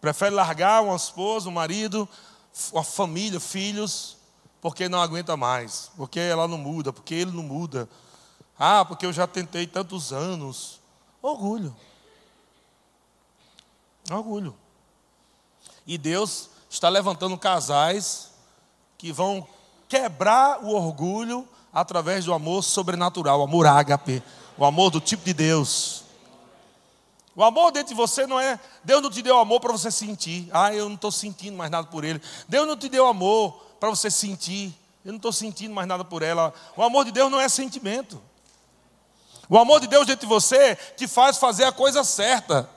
[0.01, 2.09] Prefere largar uma esposa, um marido,
[2.73, 4.17] uma família, filhos,
[4.61, 7.89] porque não aguenta mais, porque ela não muda, porque ele não muda.
[8.59, 10.81] Ah, porque eu já tentei tantos anos.
[11.23, 11.75] Orgulho.
[14.11, 14.55] Orgulho.
[15.87, 18.31] E Deus está levantando casais
[18.97, 19.47] que vão
[19.89, 24.23] quebrar o orgulho através do amor sobrenatural, o amor ágape,
[24.57, 26.05] o amor do tipo de Deus.
[27.39, 28.59] O amor dentro de você não é.
[28.83, 30.49] Deus não te deu amor para você sentir.
[30.53, 32.21] Ah, eu não estou sentindo mais nada por ele.
[32.49, 34.77] Deus não te deu amor para você sentir.
[35.05, 36.53] Eu não estou sentindo mais nada por ela.
[36.77, 38.21] O amor de Deus não é sentimento.
[39.49, 42.69] O amor de Deus dentro de você te faz fazer a coisa certa.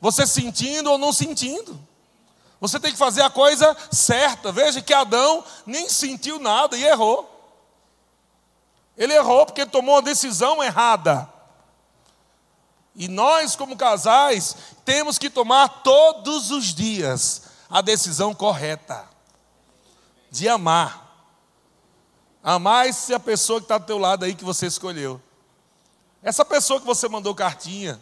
[0.00, 1.76] Você sentindo ou não sentindo.
[2.60, 4.52] Você tem que fazer a coisa certa.
[4.52, 7.28] Veja que Adão nem sentiu nada e errou.
[8.96, 11.33] Ele errou porque tomou uma decisão errada.
[12.94, 19.04] E nós, como casais, temos que tomar todos os dias a decisão correta
[20.30, 21.02] de amar.
[22.42, 25.20] Amar essa pessoa que está do teu lado aí que você escolheu.
[26.22, 28.00] Essa pessoa que você mandou cartinha,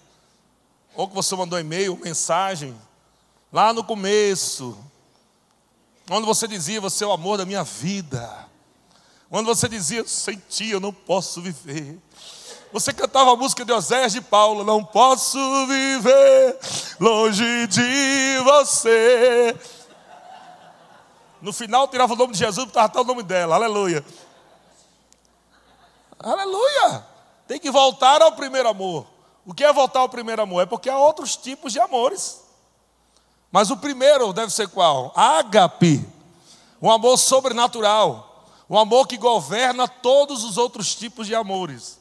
[0.94, 2.78] ou que você mandou e-mail, mensagem,
[3.52, 4.78] lá no começo,
[6.10, 8.48] onde você dizia, você é o amor da minha vida.
[9.30, 11.98] Quando você dizia, sem ti eu não posso viver.
[12.72, 16.58] Você cantava a música de Oséias de Paulo, não posso viver
[16.98, 19.54] longe de você.
[21.42, 24.02] No final tirava o nome de Jesus para tratar o nome dela, aleluia.
[26.18, 27.04] Aleluia!
[27.46, 29.06] Tem que voltar ao primeiro amor.
[29.44, 30.62] O que é voltar ao primeiro amor?
[30.62, 32.40] É porque há outros tipos de amores.
[33.50, 35.12] Mas o primeiro deve ser qual?
[35.14, 36.08] Ágape.
[36.80, 38.46] Um amor sobrenatural.
[38.66, 42.00] O amor que governa todos os outros tipos de amores.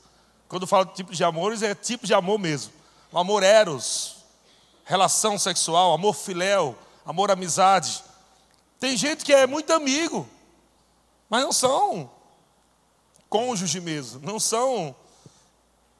[0.51, 2.73] Quando falo de tipos de amores, é tipo de amor mesmo.
[3.09, 4.17] O amor eros,
[4.83, 8.03] relação sexual, amor filéu, amor, amizade.
[8.77, 10.27] Tem gente que é muito amigo,
[11.29, 12.11] mas não são
[13.29, 14.93] cônjuge mesmo, não são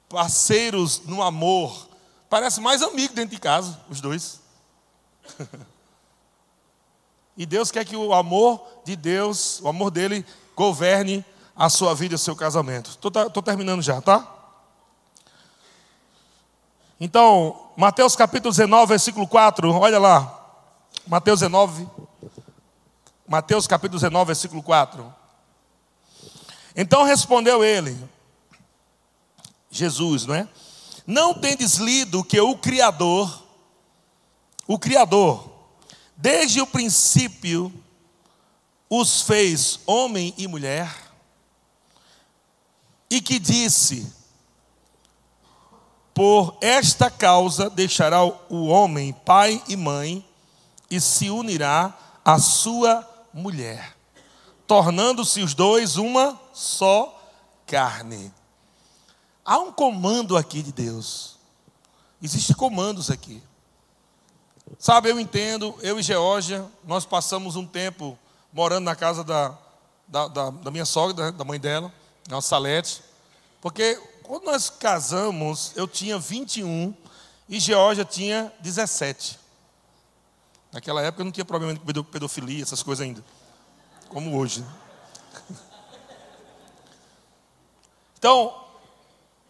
[0.10, 1.88] parceiros no amor.
[2.30, 4.42] Parece mais amigo dentro de casa, os dois.
[7.38, 10.26] e Deus quer que o amor de Deus, o amor dele,
[10.58, 11.24] governe
[11.56, 12.90] a sua vida e o seu casamento.
[12.90, 14.40] Estou terminando já, tá?
[17.04, 20.38] Então, Mateus capítulo 19, versículo 4, olha lá.
[21.08, 21.90] Mateus 19,
[23.28, 25.12] Mateus capítulo 19, versículo 4.
[26.76, 27.98] Então respondeu ele,
[29.72, 30.48] Jesus, não é?
[31.08, 33.48] Não tendes lido que o Criador,
[34.68, 35.52] o Criador,
[36.16, 37.74] desde o princípio,
[38.88, 40.96] os fez homem e mulher,
[43.10, 44.21] e que disse:
[46.14, 50.26] Por esta causa deixará o homem pai e mãe,
[50.90, 53.96] e se unirá à sua mulher,
[54.68, 57.18] tornando-se os dois uma só
[57.66, 58.34] carne.
[59.46, 61.38] Há um comando aqui de Deus.
[62.22, 63.42] Existem comandos aqui.
[64.78, 68.18] Sabe, eu entendo, eu e Geórgia, nós passamos um tempo
[68.54, 69.58] morando na casa da,
[70.08, 71.92] da, da, da minha sogra, da mãe dela,
[72.30, 73.02] na Salete,
[73.62, 74.00] porque
[74.32, 76.94] quando nós casamos, eu tinha 21
[77.50, 79.38] e Geórgia tinha 17.
[80.72, 83.22] Naquela época não tinha problema com pedofilia, essas coisas ainda,
[84.08, 84.64] como hoje.
[88.18, 88.56] Então,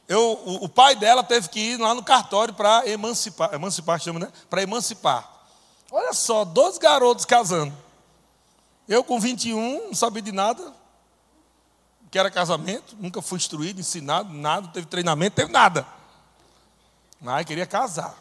[0.07, 4.17] eu, o, o, pai dela teve que ir lá no cartório para emancipar, emancipar chama,
[4.17, 4.31] né?
[4.49, 5.29] Para emancipar.
[5.91, 7.77] Olha só, dois garotos casando.
[8.87, 10.73] Eu com 21, não sabia de nada.
[12.11, 15.87] Que era casamento, nunca fui instruído, ensinado, nada, teve treinamento, teve nada.
[17.21, 18.15] Mas queria casar.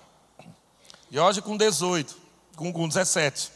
[1.11, 2.16] E hoje com 18,
[2.55, 3.50] com, com 17.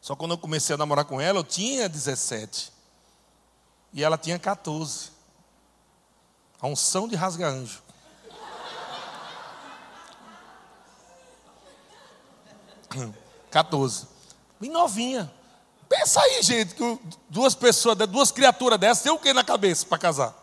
[0.00, 2.72] Só quando eu comecei a namorar com ela, eu tinha 17.
[3.92, 5.10] E ela tinha 14.
[6.60, 7.82] A unção de rasga-anjo.
[13.50, 14.06] Quatorze.
[14.60, 15.32] Bem novinha.
[15.96, 16.98] Pensa aí, gente, que
[17.30, 20.34] duas pessoas, duas criaturas dessas, tem o que na cabeça para casar?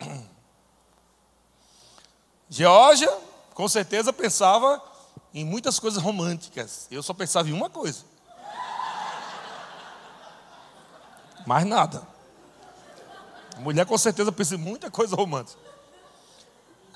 [2.50, 3.16] Geórgia,
[3.54, 4.82] com certeza, pensava
[5.32, 6.88] em muitas coisas românticas.
[6.90, 8.04] Eu só pensava em uma coisa.
[11.46, 12.02] Mais nada.
[13.58, 15.60] Mulher com certeza pensa em muita coisa romântica.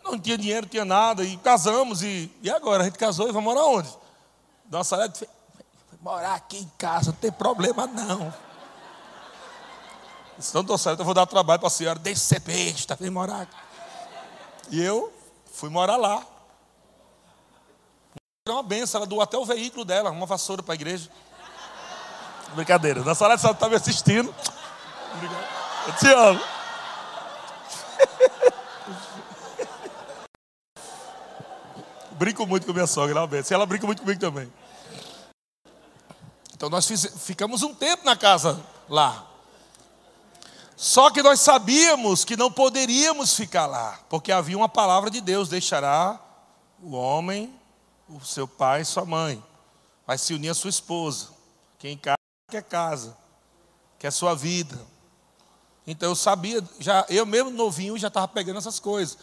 [0.03, 2.83] Não tinha dinheiro, não tinha nada, e casamos, e, e agora?
[2.83, 3.89] A gente casou e vai morar onde?
[4.69, 4.97] Nossa
[6.01, 8.33] morar aqui em casa, não tem problema não.
[10.39, 12.95] Se não estou certo, eu vou dar trabalho para a senhora, deixa de ser besta,
[12.95, 13.57] vem morar aqui.
[14.71, 15.13] E eu
[15.53, 16.25] fui morar lá.
[18.47, 21.11] Era uma benção, ela doou até o veículo dela, uma vassoura para a igreja.
[22.55, 24.33] Brincadeira, Nossa Salete está me assistindo.
[25.15, 25.45] Obrigado.
[25.87, 26.41] Eu te amo.
[32.13, 34.51] Brinco muito com minha sogra, ela, ela brinca muito comigo também.
[36.59, 39.25] Então nós fiz, ficamos um tempo na casa lá.
[40.77, 45.49] Só que nós sabíamos que não poderíamos ficar lá, porque havia uma palavra de Deus:
[45.49, 46.19] deixará
[46.83, 47.55] o homem,
[48.09, 49.41] o seu pai e sua mãe,
[50.05, 51.29] vai se unir à sua esposa.
[51.79, 52.19] Quem casa
[52.51, 53.17] quer casa,
[53.97, 54.77] quer sua vida.
[55.87, 59.17] Então eu sabia, já eu mesmo novinho já estava pegando essas coisas.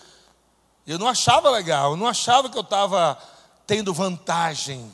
[0.88, 3.22] Eu não achava legal, eu não achava que eu estava
[3.68, 4.90] tendo vantagem.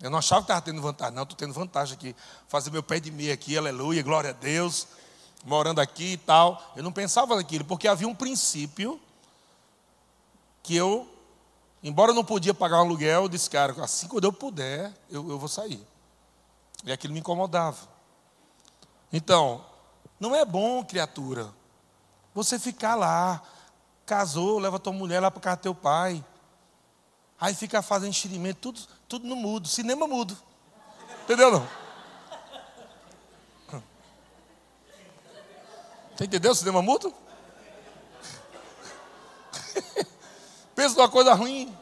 [0.00, 2.16] Eu não achava que estava tendo vantagem, não, estou tendo vantagem aqui.
[2.48, 4.88] Fazer meu pé de meia aqui, aleluia, glória a Deus,
[5.44, 6.72] morando aqui e tal.
[6.74, 8.98] Eu não pensava naquilo, porque havia um princípio
[10.62, 11.06] que eu,
[11.82, 15.28] embora eu não podia pagar um aluguel, eu disse, cara, assim quando eu puder, eu,
[15.28, 15.86] eu vou sair.
[16.84, 17.78] E aquilo me incomodava.
[19.12, 19.64] Então,
[20.18, 21.52] não é bom, criatura,
[22.34, 23.42] você ficar lá,
[24.06, 26.24] casou, leva tua mulher lá para casa do teu pai.
[27.40, 28.80] Aí fica fazendo enxerimento, tudo,
[29.10, 30.38] tudo no mudo, cinema mudo.
[31.24, 31.68] Entendeu não?
[36.14, 37.12] Você entendeu o cinema mudo?
[40.76, 41.76] Pensa numa coisa ruim.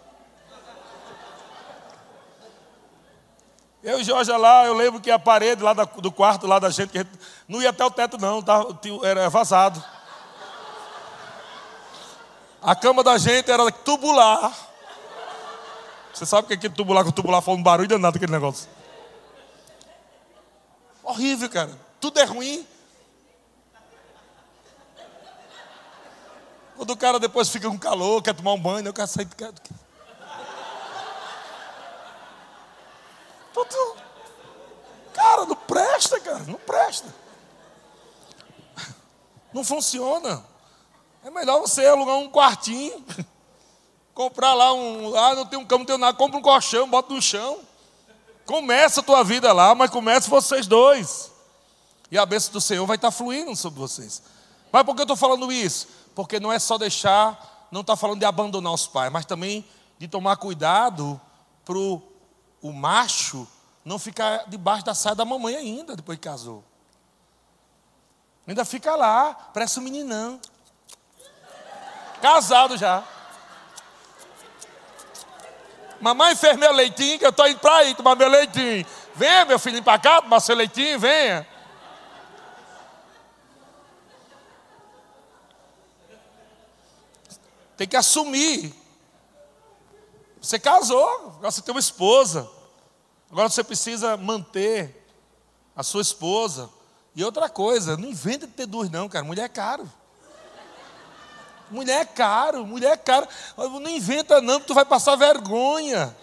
[3.82, 6.96] Eu e Jorge lá, eu lembro que a parede lá do quarto lá da gente,
[6.96, 7.11] gente
[7.46, 8.42] não ia até o teto não,
[9.05, 9.84] era vazado.
[12.62, 14.67] A cama da gente era tubular.
[16.18, 18.68] Você sabe o que aquele tubular com tubular faz um barulho danado aquele negócio.
[21.00, 21.70] Horrível, cara.
[22.00, 22.66] Tudo é ruim.
[26.76, 29.26] Quando o cara depois fica com calor, quer tomar um banho, eu quero sair.
[29.26, 29.54] Quero...
[35.14, 37.14] Cara, não presta, cara, não presta.
[39.52, 40.44] Não funciona.
[41.22, 43.04] É melhor você alugar um quartinho,
[44.18, 45.14] comprar lá um.
[45.14, 47.60] Ah, não tem um cama, não tem nada, compra um colchão, bota no chão.
[48.44, 51.30] Começa a tua vida lá, mas comece vocês dois.
[52.10, 54.20] E a bênção do Senhor vai estar fluindo sobre vocês.
[54.72, 55.86] Mas por que eu estou falando isso?
[56.16, 59.64] Porque não é só deixar, não está falando de abandonar os pais, mas também
[59.98, 61.20] de tomar cuidado
[61.64, 63.46] para o macho
[63.84, 66.64] não ficar debaixo da saia da mamãe ainda, depois que casou.
[68.48, 70.40] Ainda fica lá, parece um meninão.
[72.20, 73.04] Casado já.
[76.01, 78.86] Mamãe fez meu leitinho, que eu estou indo para aí tomar meu leitinho.
[79.14, 81.46] Venha, meu filho, para cá, tomar seu leitinho, venha.
[87.76, 88.74] Tem que assumir.
[90.40, 92.49] Você casou, agora você tem uma esposa.
[93.30, 95.05] Agora você precisa manter
[95.76, 96.70] a sua esposa.
[97.14, 99.24] E outra coisa, não inventa de ter duas, não, cara.
[99.24, 99.90] Mulher é caro.
[101.70, 103.26] Mulher é caro, mulher é caro.
[103.56, 106.16] Não inventa, não, porque tu vai passar vergonha.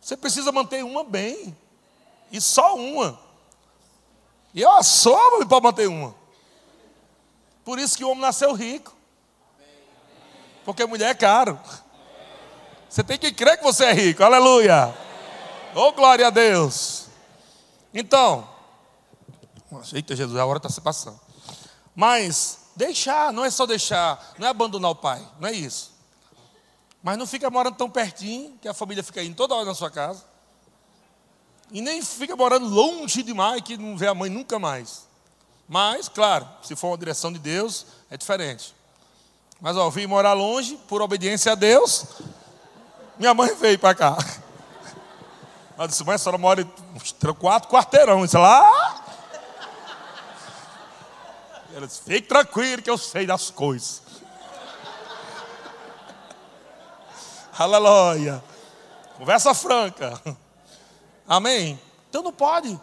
[0.00, 1.56] Você precisa manter uma bem.
[2.32, 3.18] E só uma.
[4.54, 6.14] E eu assomo para manter uma.
[7.64, 8.94] Por isso que o homem nasceu rico.
[10.64, 11.58] Porque mulher é caro.
[12.88, 14.22] Você tem que crer que você é rico.
[14.22, 14.94] Aleluia.
[15.74, 17.06] Oh, glória a Deus.
[17.94, 18.48] Então,
[19.92, 21.20] eita Jesus, a hora está se passando.
[21.94, 25.92] Mas deixar, não é só deixar, não é abandonar o pai, não é isso.
[27.02, 29.90] Mas não fica morando tão pertinho que a família fica indo toda hora na sua
[29.90, 30.24] casa.
[31.70, 35.08] E nem fica morando longe demais que não vê a mãe nunca mais.
[35.68, 38.74] Mas, claro, se for uma direção de Deus, é diferente.
[39.60, 42.06] Mas ó, vim morar longe por obediência a Deus.
[43.18, 44.16] Minha mãe veio para cá.
[45.76, 48.24] Ela disse, mãe, a senhora mora uns quatro quarteirão.
[48.24, 48.99] Isso lá.
[51.74, 54.02] Ela disse, fique tranquilo que eu sei das coisas.
[57.56, 58.42] Aleluia.
[59.16, 60.20] Conversa franca.
[61.26, 61.80] Amém?
[62.08, 62.80] Então não pode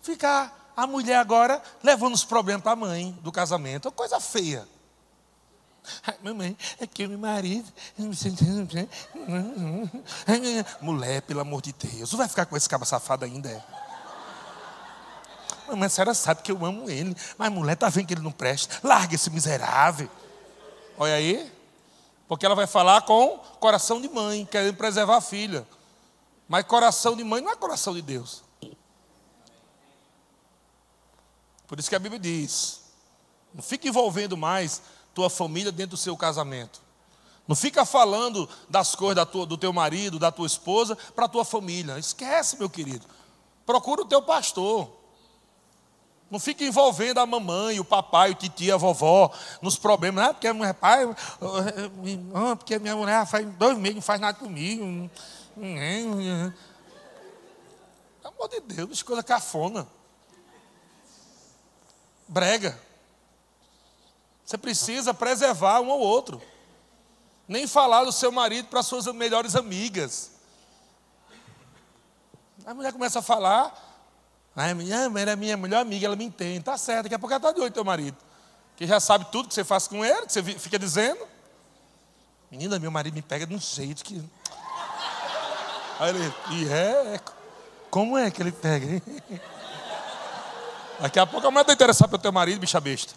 [0.00, 3.88] ficar a mulher agora levando os problemas para a mãe do casamento.
[3.88, 4.66] É coisa feia.
[6.06, 7.70] Ai, mamãe, é que meu marido.
[10.80, 13.48] Mulher, pelo amor de Deus, não vai ficar com esse cabo safado ainda?
[13.48, 13.81] É?
[15.74, 18.22] Mamãe, a senhora sabe que eu amo ele, mas a mulher está vendo que ele
[18.22, 18.80] não presta.
[18.82, 20.08] Larga esse miserável.
[20.98, 21.52] Olha aí.
[22.28, 25.66] Porque ela vai falar com coração de mãe, querendo preservar a filha.
[26.48, 28.42] Mas coração de mãe não é coração de Deus.
[31.66, 32.82] Por isso que a Bíblia diz:
[33.54, 34.82] não fique envolvendo mais
[35.14, 36.80] tua família dentro do seu casamento.
[37.46, 41.44] Não fica falando das coisas tua, do teu marido, da tua esposa, para a tua
[41.44, 41.98] família.
[41.98, 43.06] Esquece, meu querido.
[43.66, 44.90] Procura o teu pastor.
[46.32, 49.30] Não fica envolvendo a mamãe, o papai, o tio, a vovó
[49.60, 50.24] nos problemas.
[50.24, 54.38] Ah, porque a mulher, pai, ah, porque minha mulher faz dois meses não faz nada
[54.38, 55.10] comigo.
[55.54, 56.54] Pelo
[58.24, 59.86] amor de Deus, escolha cafona.
[62.26, 62.80] Brega.
[64.42, 66.40] Você precisa preservar um ao outro.
[67.46, 70.30] Nem falar do seu marido para suas melhores amigas.
[72.64, 73.91] A mulher começa a falar.
[74.54, 76.60] A minha era minha melhor amiga, ela me entende.
[76.60, 78.16] Tá certo, daqui a pouco ela está de olho teu marido.
[78.76, 81.26] Que já sabe tudo que você faz com ele, que você fica dizendo.
[82.50, 84.22] Menina, meu marido me pega de um jeito que.
[85.98, 87.20] Aí ele, e é, é
[87.90, 89.02] como é que ele pega?
[91.00, 93.14] Daqui a pouco a mulher está interessada pelo teu marido, bicha besta.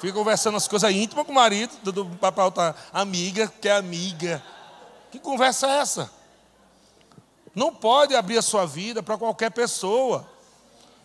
[0.00, 4.42] Fica conversando as coisas íntimas com o marido, do, papai outra amiga, que é amiga.
[5.12, 6.10] Que conversa é essa?
[7.54, 10.26] Não pode abrir a sua vida para qualquer pessoa.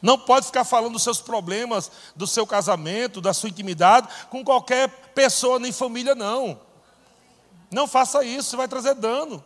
[0.01, 4.89] Não pode ficar falando dos seus problemas, do seu casamento, da sua intimidade, com qualquer
[5.13, 6.59] pessoa, nem família, não.
[7.71, 9.43] Não faça isso, vai trazer dano.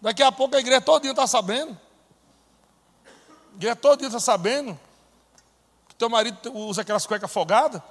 [0.00, 1.76] Daqui a pouco a igreja todinha está sabendo.
[3.52, 4.78] A igreja todinha está sabendo
[5.88, 7.82] que teu marido usa aquelas cuecas folgadas.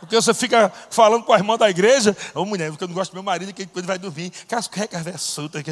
[0.00, 2.94] Porque você fica falando com a irmã da igreja, ô oh, mulher, porque eu não
[2.94, 5.62] gosto do meu marido, que ele vai dormir, aquelas cuecas soltas,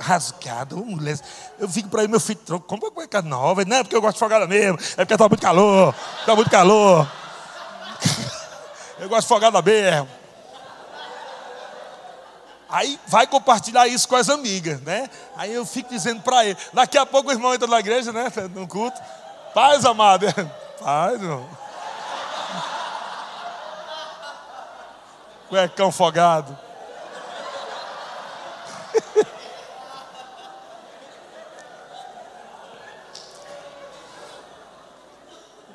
[0.00, 1.18] rasgadas, ô oh, mulher.
[1.58, 3.64] Eu fico para aí, meu filho, compra cueca nova.
[3.64, 6.50] Não é porque eu gosto de folgada mesmo, é porque está muito calor, está muito
[6.50, 7.10] calor.
[8.98, 10.08] eu gosto de folgada mesmo.
[12.68, 15.08] Aí vai compartilhar isso com as amigas, né?
[15.36, 16.58] Aí eu fico dizendo para ele.
[16.72, 18.26] Daqui a pouco o irmão entra na igreja, né?
[18.52, 19.00] No culto.
[19.54, 20.26] Paz, amado.
[20.82, 21.65] Paz, irmão.
[25.46, 26.58] É cuecão fogado.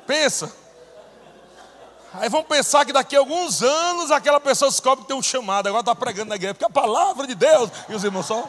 [0.06, 0.52] Pensa.
[2.14, 5.66] Aí vão pensar que daqui a alguns anos aquela pessoa descobre que tem um chamado,
[5.68, 7.70] agora está pregando na igreja, porque a palavra de Deus.
[7.88, 8.46] E os irmãos só.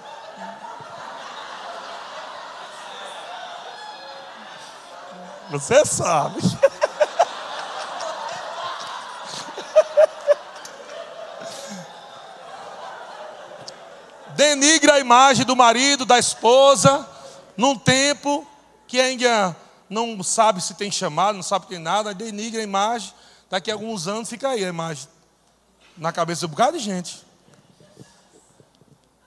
[5.50, 6.42] Você sabe.
[14.36, 17.08] Denigra a imagem do marido, da esposa,
[17.56, 18.48] num tempo
[18.88, 19.56] que ainda
[19.90, 23.14] não sabe se tem chamado, não sabe se tem nada, denigra a imagem.
[23.50, 25.08] Daqui a alguns anos fica aí a imagem
[25.98, 27.24] na cabeça de um bocado de gente.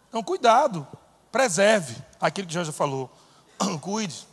[0.09, 0.86] Então, cuidado,
[1.30, 3.11] preserve aquilo que já falou.
[3.80, 4.26] Cuide.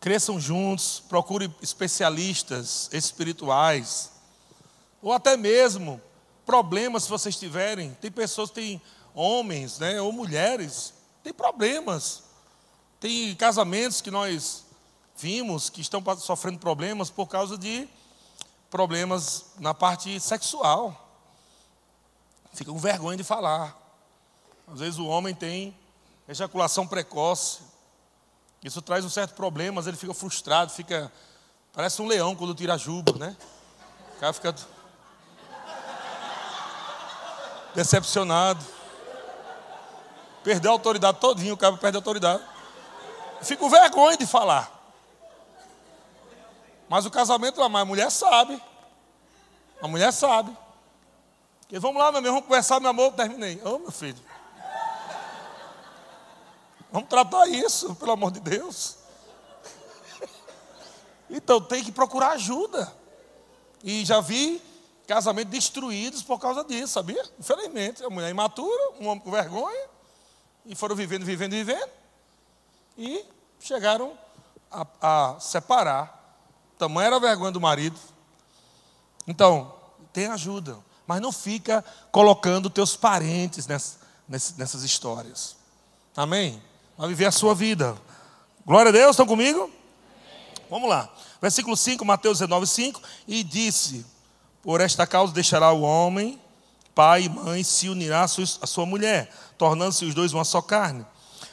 [0.00, 4.12] Cresçam juntos, procure especialistas espirituais,
[5.02, 6.00] ou até mesmo
[6.46, 7.92] problemas se vocês tiverem.
[8.00, 8.80] Tem pessoas, tem
[9.12, 12.22] homens, né, ou mulheres, tem problemas.
[13.00, 14.64] Tem casamentos que nós
[15.16, 17.88] vimos que estão sofrendo problemas por causa de
[18.70, 21.02] problemas na parte sexual.
[22.52, 23.76] Fica com vergonha de falar.
[24.68, 25.76] Às vezes o homem tem
[26.28, 27.60] ejaculação precoce.
[28.62, 31.12] Isso traz um certo problema, mas ele fica frustrado, fica.
[31.72, 33.36] Parece um leão quando tira a juba, né?
[34.16, 34.54] O cara fica.
[37.76, 38.64] Decepcionado.
[40.42, 42.42] Perdeu a autoridade todinho, o cara perde a autoridade.
[43.42, 44.72] Fica com vergonha de falar.
[46.88, 48.60] Mas o casamento, a mulher sabe.
[49.82, 50.56] A mulher sabe.
[51.70, 53.60] E vamos lá, meu irmão, vamos conversar, meu amor, terminei.
[53.62, 54.18] Ô, oh, meu filho.
[56.90, 58.96] Vamos tratar isso, pelo amor de Deus.
[61.28, 62.90] Então tem que procurar ajuda.
[63.84, 64.62] E já vi
[65.06, 67.22] casamentos destruídos por causa disso, sabia?
[67.38, 69.88] Infelizmente, a mulher imatura, um homem com vergonha,
[70.64, 71.90] e foram vivendo, vivendo, vivendo,
[72.98, 73.24] e
[73.60, 74.18] chegaram
[74.70, 76.16] a, a separar
[76.78, 77.98] Tamanha era a vergonha do marido.
[79.26, 79.74] Então,
[80.12, 80.78] tem ajuda.
[81.06, 83.98] Mas não fica colocando teus parentes nessas,
[84.56, 85.56] nessas histórias.
[86.16, 86.62] Amém?
[86.98, 87.96] Vai viver a sua vida.
[88.64, 89.70] Glória a Deus, estão comigo?
[90.68, 91.08] Vamos lá.
[91.40, 93.00] Versículo 5, Mateus 19, 5.
[93.28, 94.04] E disse:
[94.66, 96.40] Por esta causa deixará o homem,
[96.92, 101.06] pai e mãe, se unirá a sua mulher, tornando-se os dois uma só carne.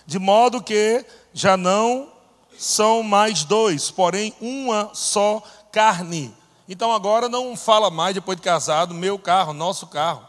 [0.04, 2.12] De modo que já não
[2.58, 6.36] são mais dois, porém uma só carne.
[6.68, 10.28] Então agora não fala mais depois de casado, meu carro, nosso carro.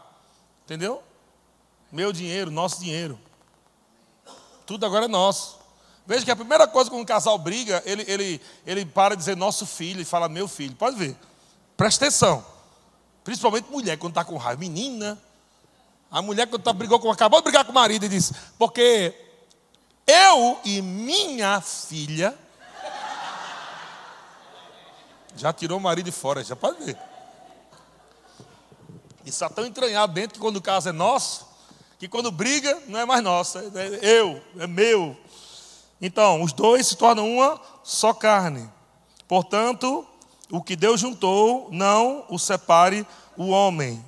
[0.63, 1.01] Entendeu?
[1.91, 3.19] Meu dinheiro, nosso dinheiro.
[4.63, 5.57] Tudo agora é nosso.
[6.05, 9.35] Veja que a primeira coisa quando um casal briga, ele, ele, ele para de dizer
[9.35, 10.75] nosso filho e fala meu filho.
[10.75, 11.17] Pode ver.
[11.75, 12.53] Presta atenção.
[13.25, 14.59] Principalmente mulher, quando está com raiva.
[14.59, 15.19] Menina.
[16.11, 19.13] A mulher, quando tá, brigou com, acabou de brigar com o marido e disse, porque
[20.05, 22.37] eu e minha filha.
[25.35, 26.97] Já tirou o marido de fora, já pode ver.
[29.25, 31.47] Isso está tão entranhado dentro que quando o caso é nosso,
[31.97, 35.17] que quando briga não é mais nosso, é eu, é meu.
[35.99, 38.69] Então, os dois se tornam uma só carne.
[39.27, 40.07] Portanto,
[40.51, 44.03] o que Deus juntou, não o separe o homem.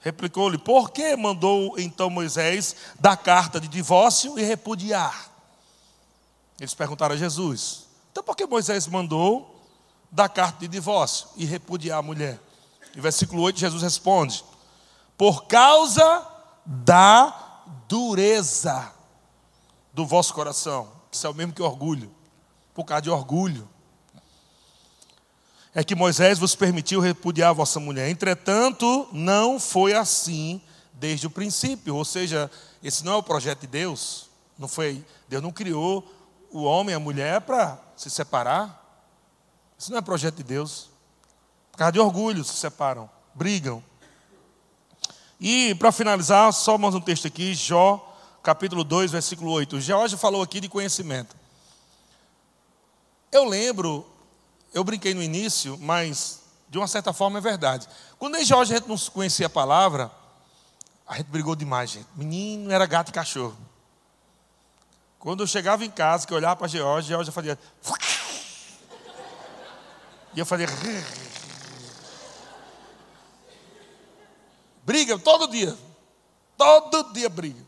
[0.00, 5.30] Replicou-lhe: Por que mandou então Moisés dar carta de divórcio e repudiar?
[6.60, 9.62] Eles perguntaram a Jesus: Então por que Moisés mandou
[10.10, 12.38] dar carta de divórcio e repudiar a mulher?
[12.94, 14.44] E versículo 8, Jesus responde:
[15.16, 16.26] Por causa
[16.64, 18.92] da dureza
[19.92, 22.14] do vosso coração, que é o mesmo que orgulho,
[22.74, 23.68] por causa de orgulho
[25.74, 28.08] é que Moisés vos permitiu repudiar a vossa mulher.
[28.08, 30.60] Entretanto, não foi assim
[30.92, 31.96] desde o princípio.
[31.96, 32.48] Ou seja,
[32.82, 34.30] esse não é o projeto de Deus.
[34.56, 36.08] Não foi, Deus não criou
[36.52, 38.80] o homem e a mulher para se separar.
[39.76, 40.88] Isso não é projeto de Deus.
[41.72, 43.82] Por causa de orgulho se separam, brigam.
[45.40, 49.80] E para finalizar, só mais um texto aqui, Jó, capítulo 2, versículo 8.
[49.80, 51.34] Jorge falou aqui de conhecimento.
[53.32, 54.06] Eu lembro
[54.74, 57.88] eu brinquei no início, mas de uma certa forma é verdade.
[58.18, 60.10] Quando em Jorge a gente não conhecia a palavra,
[61.06, 62.08] a gente brigou demais, gente.
[62.16, 63.56] Menino era gato e cachorro.
[65.20, 67.58] Quando eu chegava em casa, que eu olhava para George, George fazia.
[70.36, 70.66] E eu fazia.
[74.84, 75.78] Briga todo dia.
[76.58, 77.64] Todo dia briga.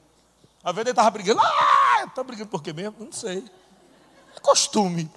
[0.64, 1.40] A vezes ele estava brigando.
[1.40, 2.96] Ah, está brigando por quê mesmo?
[2.98, 3.44] Não sei.
[4.34, 5.09] É costume.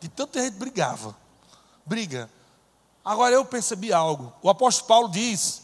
[0.00, 1.14] De tanta gente brigava.
[1.84, 2.30] Briga.
[3.04, 4.32] Agora eu percebi algo.
[4.42, 5.62] O apóstolo Paulo diz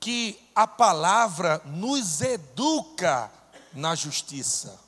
[0.00, 3.30] que a palavra nos educa
[3.74, 4.78] na justiça.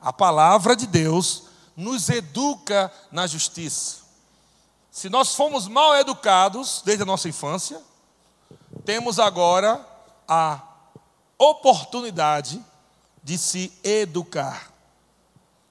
[0.00, 1.44] A palavra de Deus
[1.76, 4.00] nos educa na justiça.
[4.90, 7.80] Se nós fomos mal educados desde a nossa infância,
[8.84, 9.86] temos agora
[10.26, 10.60] a
[11.38, 12.64] oportunidade
[13.22, 14.72] de se educar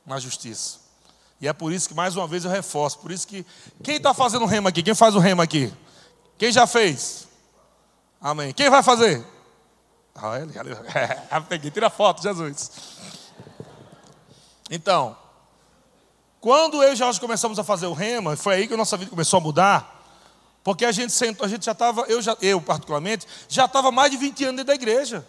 [0.06, 0.89] na justiça.
[1.42, 3.00] E é por isso que, mais uma vez, eu reforço.
[3.00, 3.46] Por isso que.
[3.82, 4.84] Quem está fazendo remo aqui?
[4.84, 5.74] Quem faz o remo aqui?
[6.38, 7.28] Quem já fez?
[8.20, 8.54] Amém.
[8.54, 9.26] Quem vai fazer?
[10.14, 10.52] Ah, ele,
[11.32, 12.72] é, peguei, tira foto, Jesus.
[14.70, 15.16] Então,
[16.42, 19.10] quando eu e Jorge começamos a fazer o rema, foi aí que a nossa vida
[19.10, 20.00] começou a mudar.
[20.64, 24.12] Porque a gente sentou, a gente já estava, eu, já, eu particularmente, já estava mais
[24.12, 25.26] de 20 anos dentro da igreja.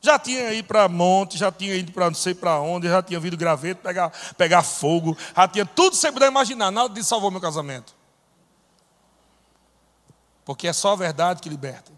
[0.00, 3.18] Já tinha ido para monte, já tinha ido para não sei para onde, já tinha
[3.18, 7.40] vindo graveto, pegar, pegar fogo, já tinha tudo sem puder imaginar, nada disso salvou meu
[7.40, 7.94] casamento.
[10.44, 11.90] Porque é só a verdade que liberta,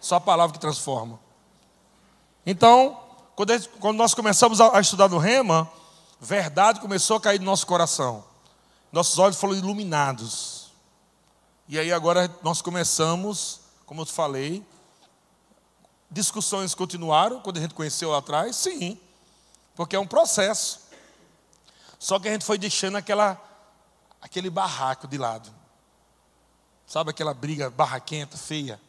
[0.00, 1.20] só a palavra que transforma.
[2.44, 2.98] Então,
[3.36, 5.70] quando, nós começamos a, estudar no Rema,
[6.20, 8.24] verdade começou a cair no nosso coração.
[8.90, 10.72] Nossos olhos foram iluminados.
[11.68, 14.64] E aí agora nós começamos, como eu falei,
[16.10, 18.56] Discussões continuaram quando a gente conheceu lá atrás?
[18.56, 18.98] Sim,
[19.74, 20.86] porque é um processo.
[21.98, 23.40] Só que a gente foi deixando aquela,
[24.20, 25.50] aquele barraco de lado.
[26.86, 28.80] Sabe aquela briga barraquenta, feia?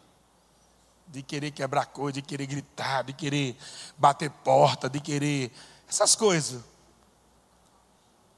[1.08, 3.58] De querer quebrar coisa, de querer gritar, de querer
[3.98, 5.52] bater porta, de querer.
[5.90, 6.62] Essas coisas.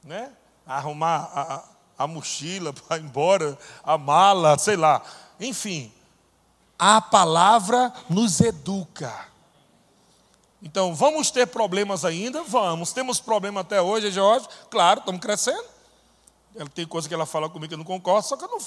[0.03, 0.31] Né?
[0.65, 1.63] Arrumar a, a,
[1.97, 5.03] a mochila para ir embora, a mala, sei lá.
[5.39, 5.91] Enfim,
[6.79, 9.27] a palavra nos educa.
[10.61, 12.41] Então, vamos ter problemas ainda?
[12.43, 12.93] Vamos.
[12.93, 14.47] Temos problema até hoje, Jorge?
[14.69, 15.65] Claro, estamos crescendo.
[16.55, 18.57] Ela tem coisa que ela fala comigo que eu não concordo, só que eu não,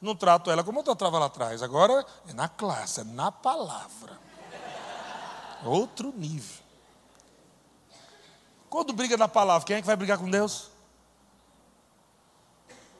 [0.00, 1.62] não trato ela como eu tratava lá atrás.
[1.62, 4.18] Agora é na classe, é na palavra.
[5.64, 6.62] Outro nível.
[8.68, 10.70] Quando briga na palavra, quem é que vai brigar com Deus?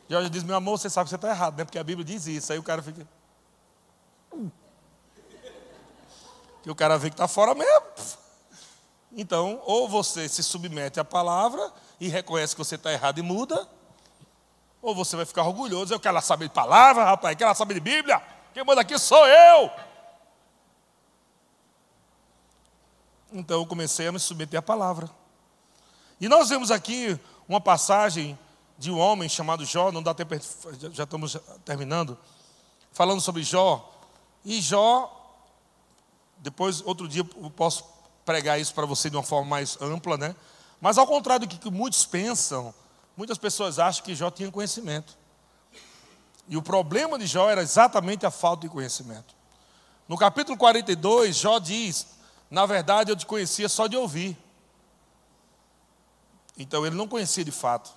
[0.08, 1.64] Jorge diz: Meu amor, você sabe que você está errado, né?
[1.64, 2.52] Porque a Bíblia diz isso.
[2.52, 3.06] Aí o cara fica.
[6.64, 7.84] Que o cara vê que está fora mesmo.
[9.12, 13.68] Então, ou você se submete à palavra e reconhece que você está errado e muda,
[14.82, 15.94] ou você vai ficar orgulhoso.
[15.94, 18.20] Eu quero saber de palavra, rapaz, quero saber de Bíblia.
[18.52, 19.70] Quem manda aqui sou eu.
[23.30, 25.08] Então eu comecei a me submeter à palavra.
[26.20, 28.38] E nós vemos aqui uma passagem
[28.78, 30.34] de um homem chamado Jó, não dá tempo,
[30.92, 32.18] já estamos terminando,
[32.90, 33.92] falando sobre Jó.
[34.44, 35.23] E Jó,
[36.44, 37.86] depois, outro dia, eu posso
[38.22, 40.36] pregar isso para você de uma forma mais ampla, né?
[40.78, 42.74] Mas ao contrário do que muitos pensam,
[43.16, 45.16] muitas pessoas acham que Jó tinha conhecimento.
[46.46, 49.34] E o problema de Jó era exatamente a falta de conhecimento.
[50.06, 52.08] No capítulo 42, Jó diz:
[52.50, 54.36] Na verdade, eu te conhecia só de ouvir.
[56.58, 57.90] Então, ele não conhecia de fato.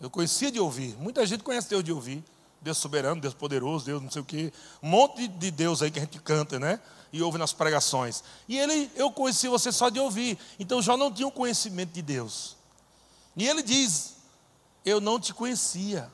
[0.00, 0.96] Eu conhecia de ouvir.
[0.98, 2.24] Muita gente conhece Deus de ouvir.
[2.60, 4.52] Deus soberano, Deus poderoso, Deus não sei o quê.
[4.80, 6.78] Um monte de Deus aí que a gente canta, né?
[7.12, 8.22] E ouve nas pregações.
[8.48, 10.38] E ele, eu conheci você só de ouvir.
[10.58, 12.56] Então Jó não tinha um conhecimento de Deus.
[13.36, 14.16] E ele diz:
[14.84, 16.10] Eu não te conhecia.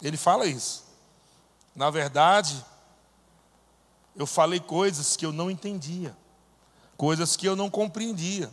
[0.00, 0.84] Ele fala isso.
[1.74, 2.64] Na verdade,
[4.14, 6.16] eu falei coisas que eu não entendia,
[6.96, 8.50] coisas que eu não compreendia.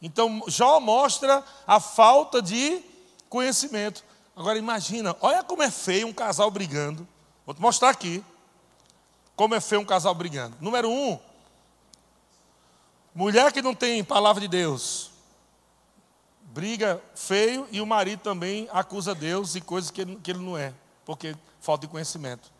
[0.00, 2.82] Então, Jó mostra a falta de
[3.28, 4.04] conhecimento.
[4.34, 7.06] Agora imagina, olha como é feio um casal brigando.
[7.44, 8.24] Vou te mostrar aqui.
[9.40, 10.54] Como é feio um casal brigando.
[10.60, 11.18] Número um,
[13.14, 15.10] mulher que não tem palavra de Deus,
[16.42, 20.58] briga feio e o marido também acusa Deus de coisas que ele, que ele não
[20.58, 20.74] é,
[21.06, 22.52] porque falta de conhecimento.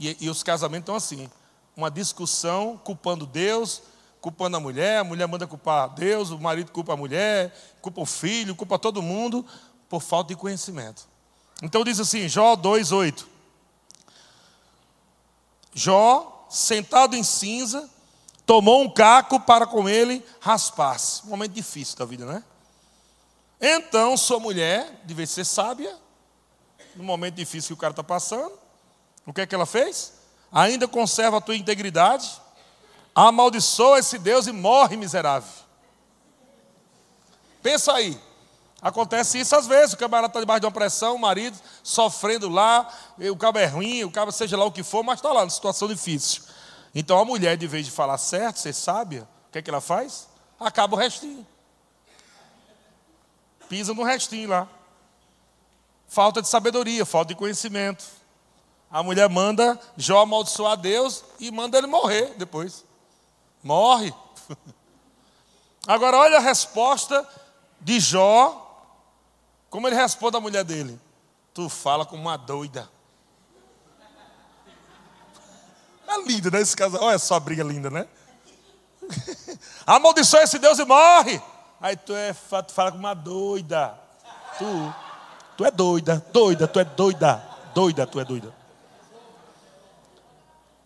[0.00, 1.30] E, e os casamentos estão assim:
[1.76, 3.82] uma discussão culpando Deus,
[4.22, 8.06] culpando a mulher, a mulher manda culpar Deus, o marido culpa a mulher, culpa o
[8.06, 9.44] filho, culpa todo mundo,
[9.86, 11.06] por falta de conhecimento.
[11.62, 13.36] Então diz assim, Jó 2:8.
[15.78, 17.88] Jó, sentado em cinza,
[18.44, 21.24] tomou um caco para com ele raspar-se.
[21.24, 22.42] Um momento difícil da vida, né?
[23.60, 25.96] Então, sua mulher, devia ser sábia,
[26.96, 28.58] no momento difícil que o cara está passando,
[29.24, 30.14] o que é que ela fez?
[30.50, 32.28] Ainda conserva a tua integridade,
[33.14, 35.52] amaldiçoa esse Deus e morre miserável.
[37.62, 38.20] Pensa aí,
[38.80, 42.88] Acontece isso às vezes, o camarada está debaixo de uma pressão, o marido sofrendo lá,
[43.18, 45.50] o cabo é ruim, o cabo seja lá o que for, mas está lá, numa
[45.50, 46.42] situação difícil.
[46.94, 49.80] Então a mulher, de vez de falar certo, ser sábia, o que é que ela
[49.80, 50.28] faz?
[50.60, 51.46] Acaba o restinho.
[53.68, 54.68] Pisa no restinho lá.
[56.06, 58.04] Falta de sabedoria, falta de conhecimento.
[58.90, 62.84] A mulher manda Jó amaldiçoar Deus e manda ele morrer depois.
[63.62, 64.14] Morre.
[65.86, 67.28] Agora olha a resposta
[67.80, 68.67] de Jó,
[69.70, 70.98] como ele responde à mulher dele?
[71.52, 72.88] Tu fala como uma doida.
[76.06, 76.60] É lindo, né?
[76.60, 77.02] Esse casal.
[77.02, 78.06] Olha só a briga linda, né?
[79.86, 81.40] Amaldiçoa esse Deus e morre.
[81.80, 83.98] Aí tu, é, tu fala como uma doida.
[84.58, 84.94] Tu,
[85.56, 87.44] tu é doida, doida, tu é doida,
[87.74, 88.54] doida, tu é doida.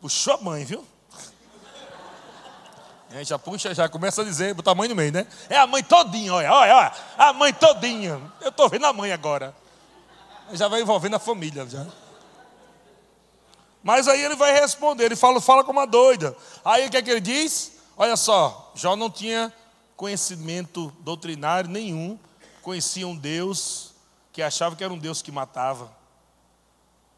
[0.01, 0.85] Puxou a mãe, viu?
[3.15, 5.27] Aí já puxa, já começa a dizer, a mãe no meio, né?
[5.51, 6.93] É a mãe todinha, olha, olha, olha.
[7.19, 8.21] A mãe todinha.
[8.41, 9.55] Eu estou vendo a mãe agora.
[10.53, 11.87] Já vai envolvendo a família já.
[13.83, 16.37] Mas aí ele vai responder, ele fala, fala como uma doida.
[16.65, 17.73] Aí o que é que ele diz?
[17.97, 19.53] Olha só, Jó não tinha
[19.97, 22.19] conhecimento doutrinário nenhum,
[22.63, 23.93] conhecia um Deus
[24.33, 25.91] que achava que era um Deus que matava.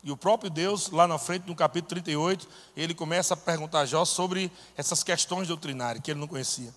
[0.05, 2.46] E o próprio Deus, lá na frente, no capítulo 38,
[2.76, 6.74] ele começa a perguntar a Jó sobre essas questões doutrinárias que ele não conhecia.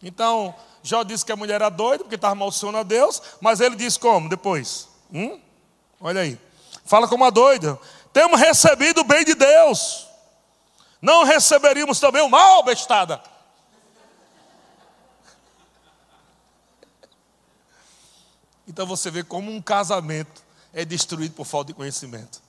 [0.00, 3.74] Então, Jó disse que a mulher era doida, porque estava maldicionando a Deus, mas ele
[3.74, 4.88] diz como depois?
[5.12, 5.40] Hum?
[6.00, 6.38] Olha aí.
[6.84, 7.76] Fala como a doida.
[8.12, 10.06] Temos recebido o bem de Deus.
[11.00, 13.20] Não receberíamos também o mal, bestada.
[18.68, 20.42] Então você vê como um casamento
[20.72, 22.40] é destruído por falta de conhecimento.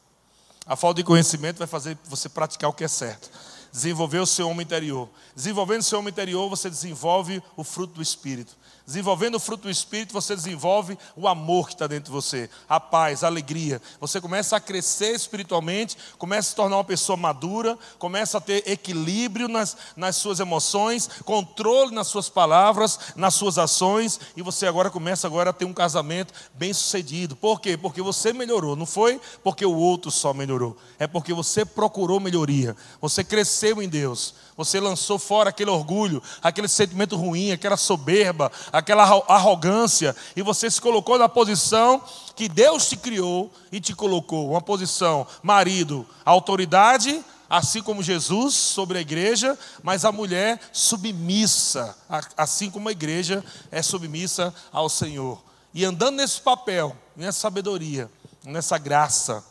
[0.65, 3.29] A falta de conhecimento vai fazer você praticar o que é certo.
[3.71, 5.09] Desenvolver o seu homem interior.
[5.35, 8.55] Desenvolvendo o seu homem interior, você desenvolve o fruto do Espírito.
[8.85, 12.81] Desenvolvendo o fruto do Espírito, você desenvolve o amor que está dentro de você, a
[12.81, 13.81] paz, a alegria.
[13.97, 18.67] Você começa a crescer espiritualmente, começa a se tornar uma pessoa madura, começa a ter
[18.69, 24.89] equilíbrio nas, nas suas emoções, controle nas suas palavras, nas suas ações, e você agora
[24.89, 27.37] começa agora a ter um casamento bem sucedido.
[27.37, 27.77] Por quê?
[27.77, 32.75] Porque você melhorou, não foi porque o outro só melhorou, é porque você procurou melhoria,
[32.99, 39.03] você cresceu em Deus, você lançou fora aquele orgulho, aquele sentimento ruim, aquela soberba, aquela
[39.03, 42.01] arrogância, e você se colocou na posição
[42.35, 48.97] que Deus te criou e te colocou uma posição, marido, autoridade, assim como Jesus sobre
[48.97, 51.95] a igreja, mas a mulher submissa,
[52.35, 55.43] assim como a igreja é submissa ao Senhor.
[55.71, 58.09] E andando nesse papel, nessa sabedoria,
[58.43, 59.45] nessa graça,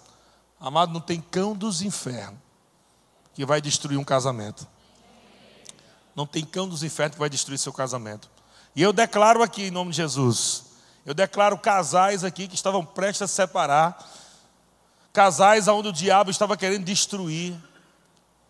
[0.59, 2.41] amado, não tem cão dos infernos
[3.35, 4.67] que vai destruir um casamento.
[6.15, 8.29] Não tem cão dos infernos que vai destruir seu casamento.
[8.75, 10.65] E eu declaro aqui, em nome de Jesus,
[11.05, 13.99] eu declaro casais aqui que estavam prestes a se separar,
[15.13, 17.55] casais onde o diabo estava querendo destruir.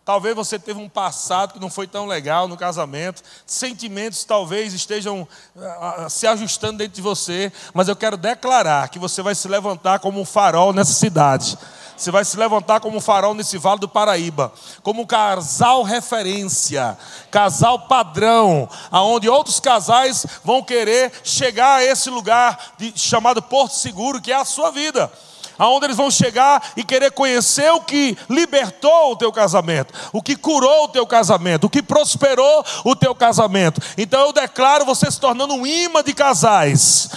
[0.05, 5.27] Talvez você teve um passado que não foi tão legal no casamento, sentimentos talvez estejam
[5.55, 9.99] uh, se ajustando dentro de você, mas eu quero declarar que você vai se levantar
[9.99, 11.57] como um farol nessa cidade.
[11.95, 16.97] Você vai se levantar como um farol nesse vale do Paraíba, como um casal referência,
[17.29, 24.21] casal padrão, aonde outros casais vão querer chegar a esse lugar de, chamado Porto Seguro,
[24.21, 25.11] que é a sua vida
[25.57, 30.35] aonde eles vão chegar e querer conhecer o que libertou o teu casamento, o que
[30.35, 33.79] curou o teu casamento, o que prosperou o teu casamento.
[33.95, 37.07] Então eu declaro você se tornando um imã de casais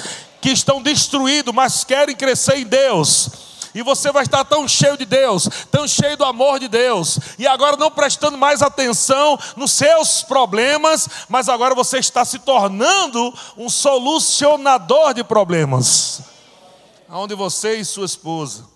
[0.40, 3.45] que estão destruídos, mas querem crescer em Deus
[3.76, 7.46] e você vai estar tão cheio de Deus, tão cheio do amor de Deus, e
[7.46, 13.68] agora não prestando mais atenção nos seus problemas, mas agora você está se tornando um
[13.68, 16.22] solucionador de problemas.
[17.06, 18.66] Onde você e sua esposa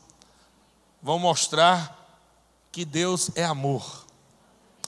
[1.03, 1.97] vão mostrar
[2.71, 4.05] que Deus é amor,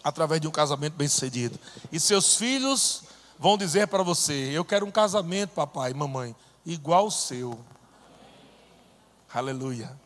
[0.04, 1.58] através de um casamento bem-sucedido.
[1.90, 3.02] E seus filhos
[3.38, 6.36] vão dizer para você: Eu quero um casamento, papai e mamãe,
[6.66, 7.58] igual o seu.
[9.32, 10.01] Aleluia.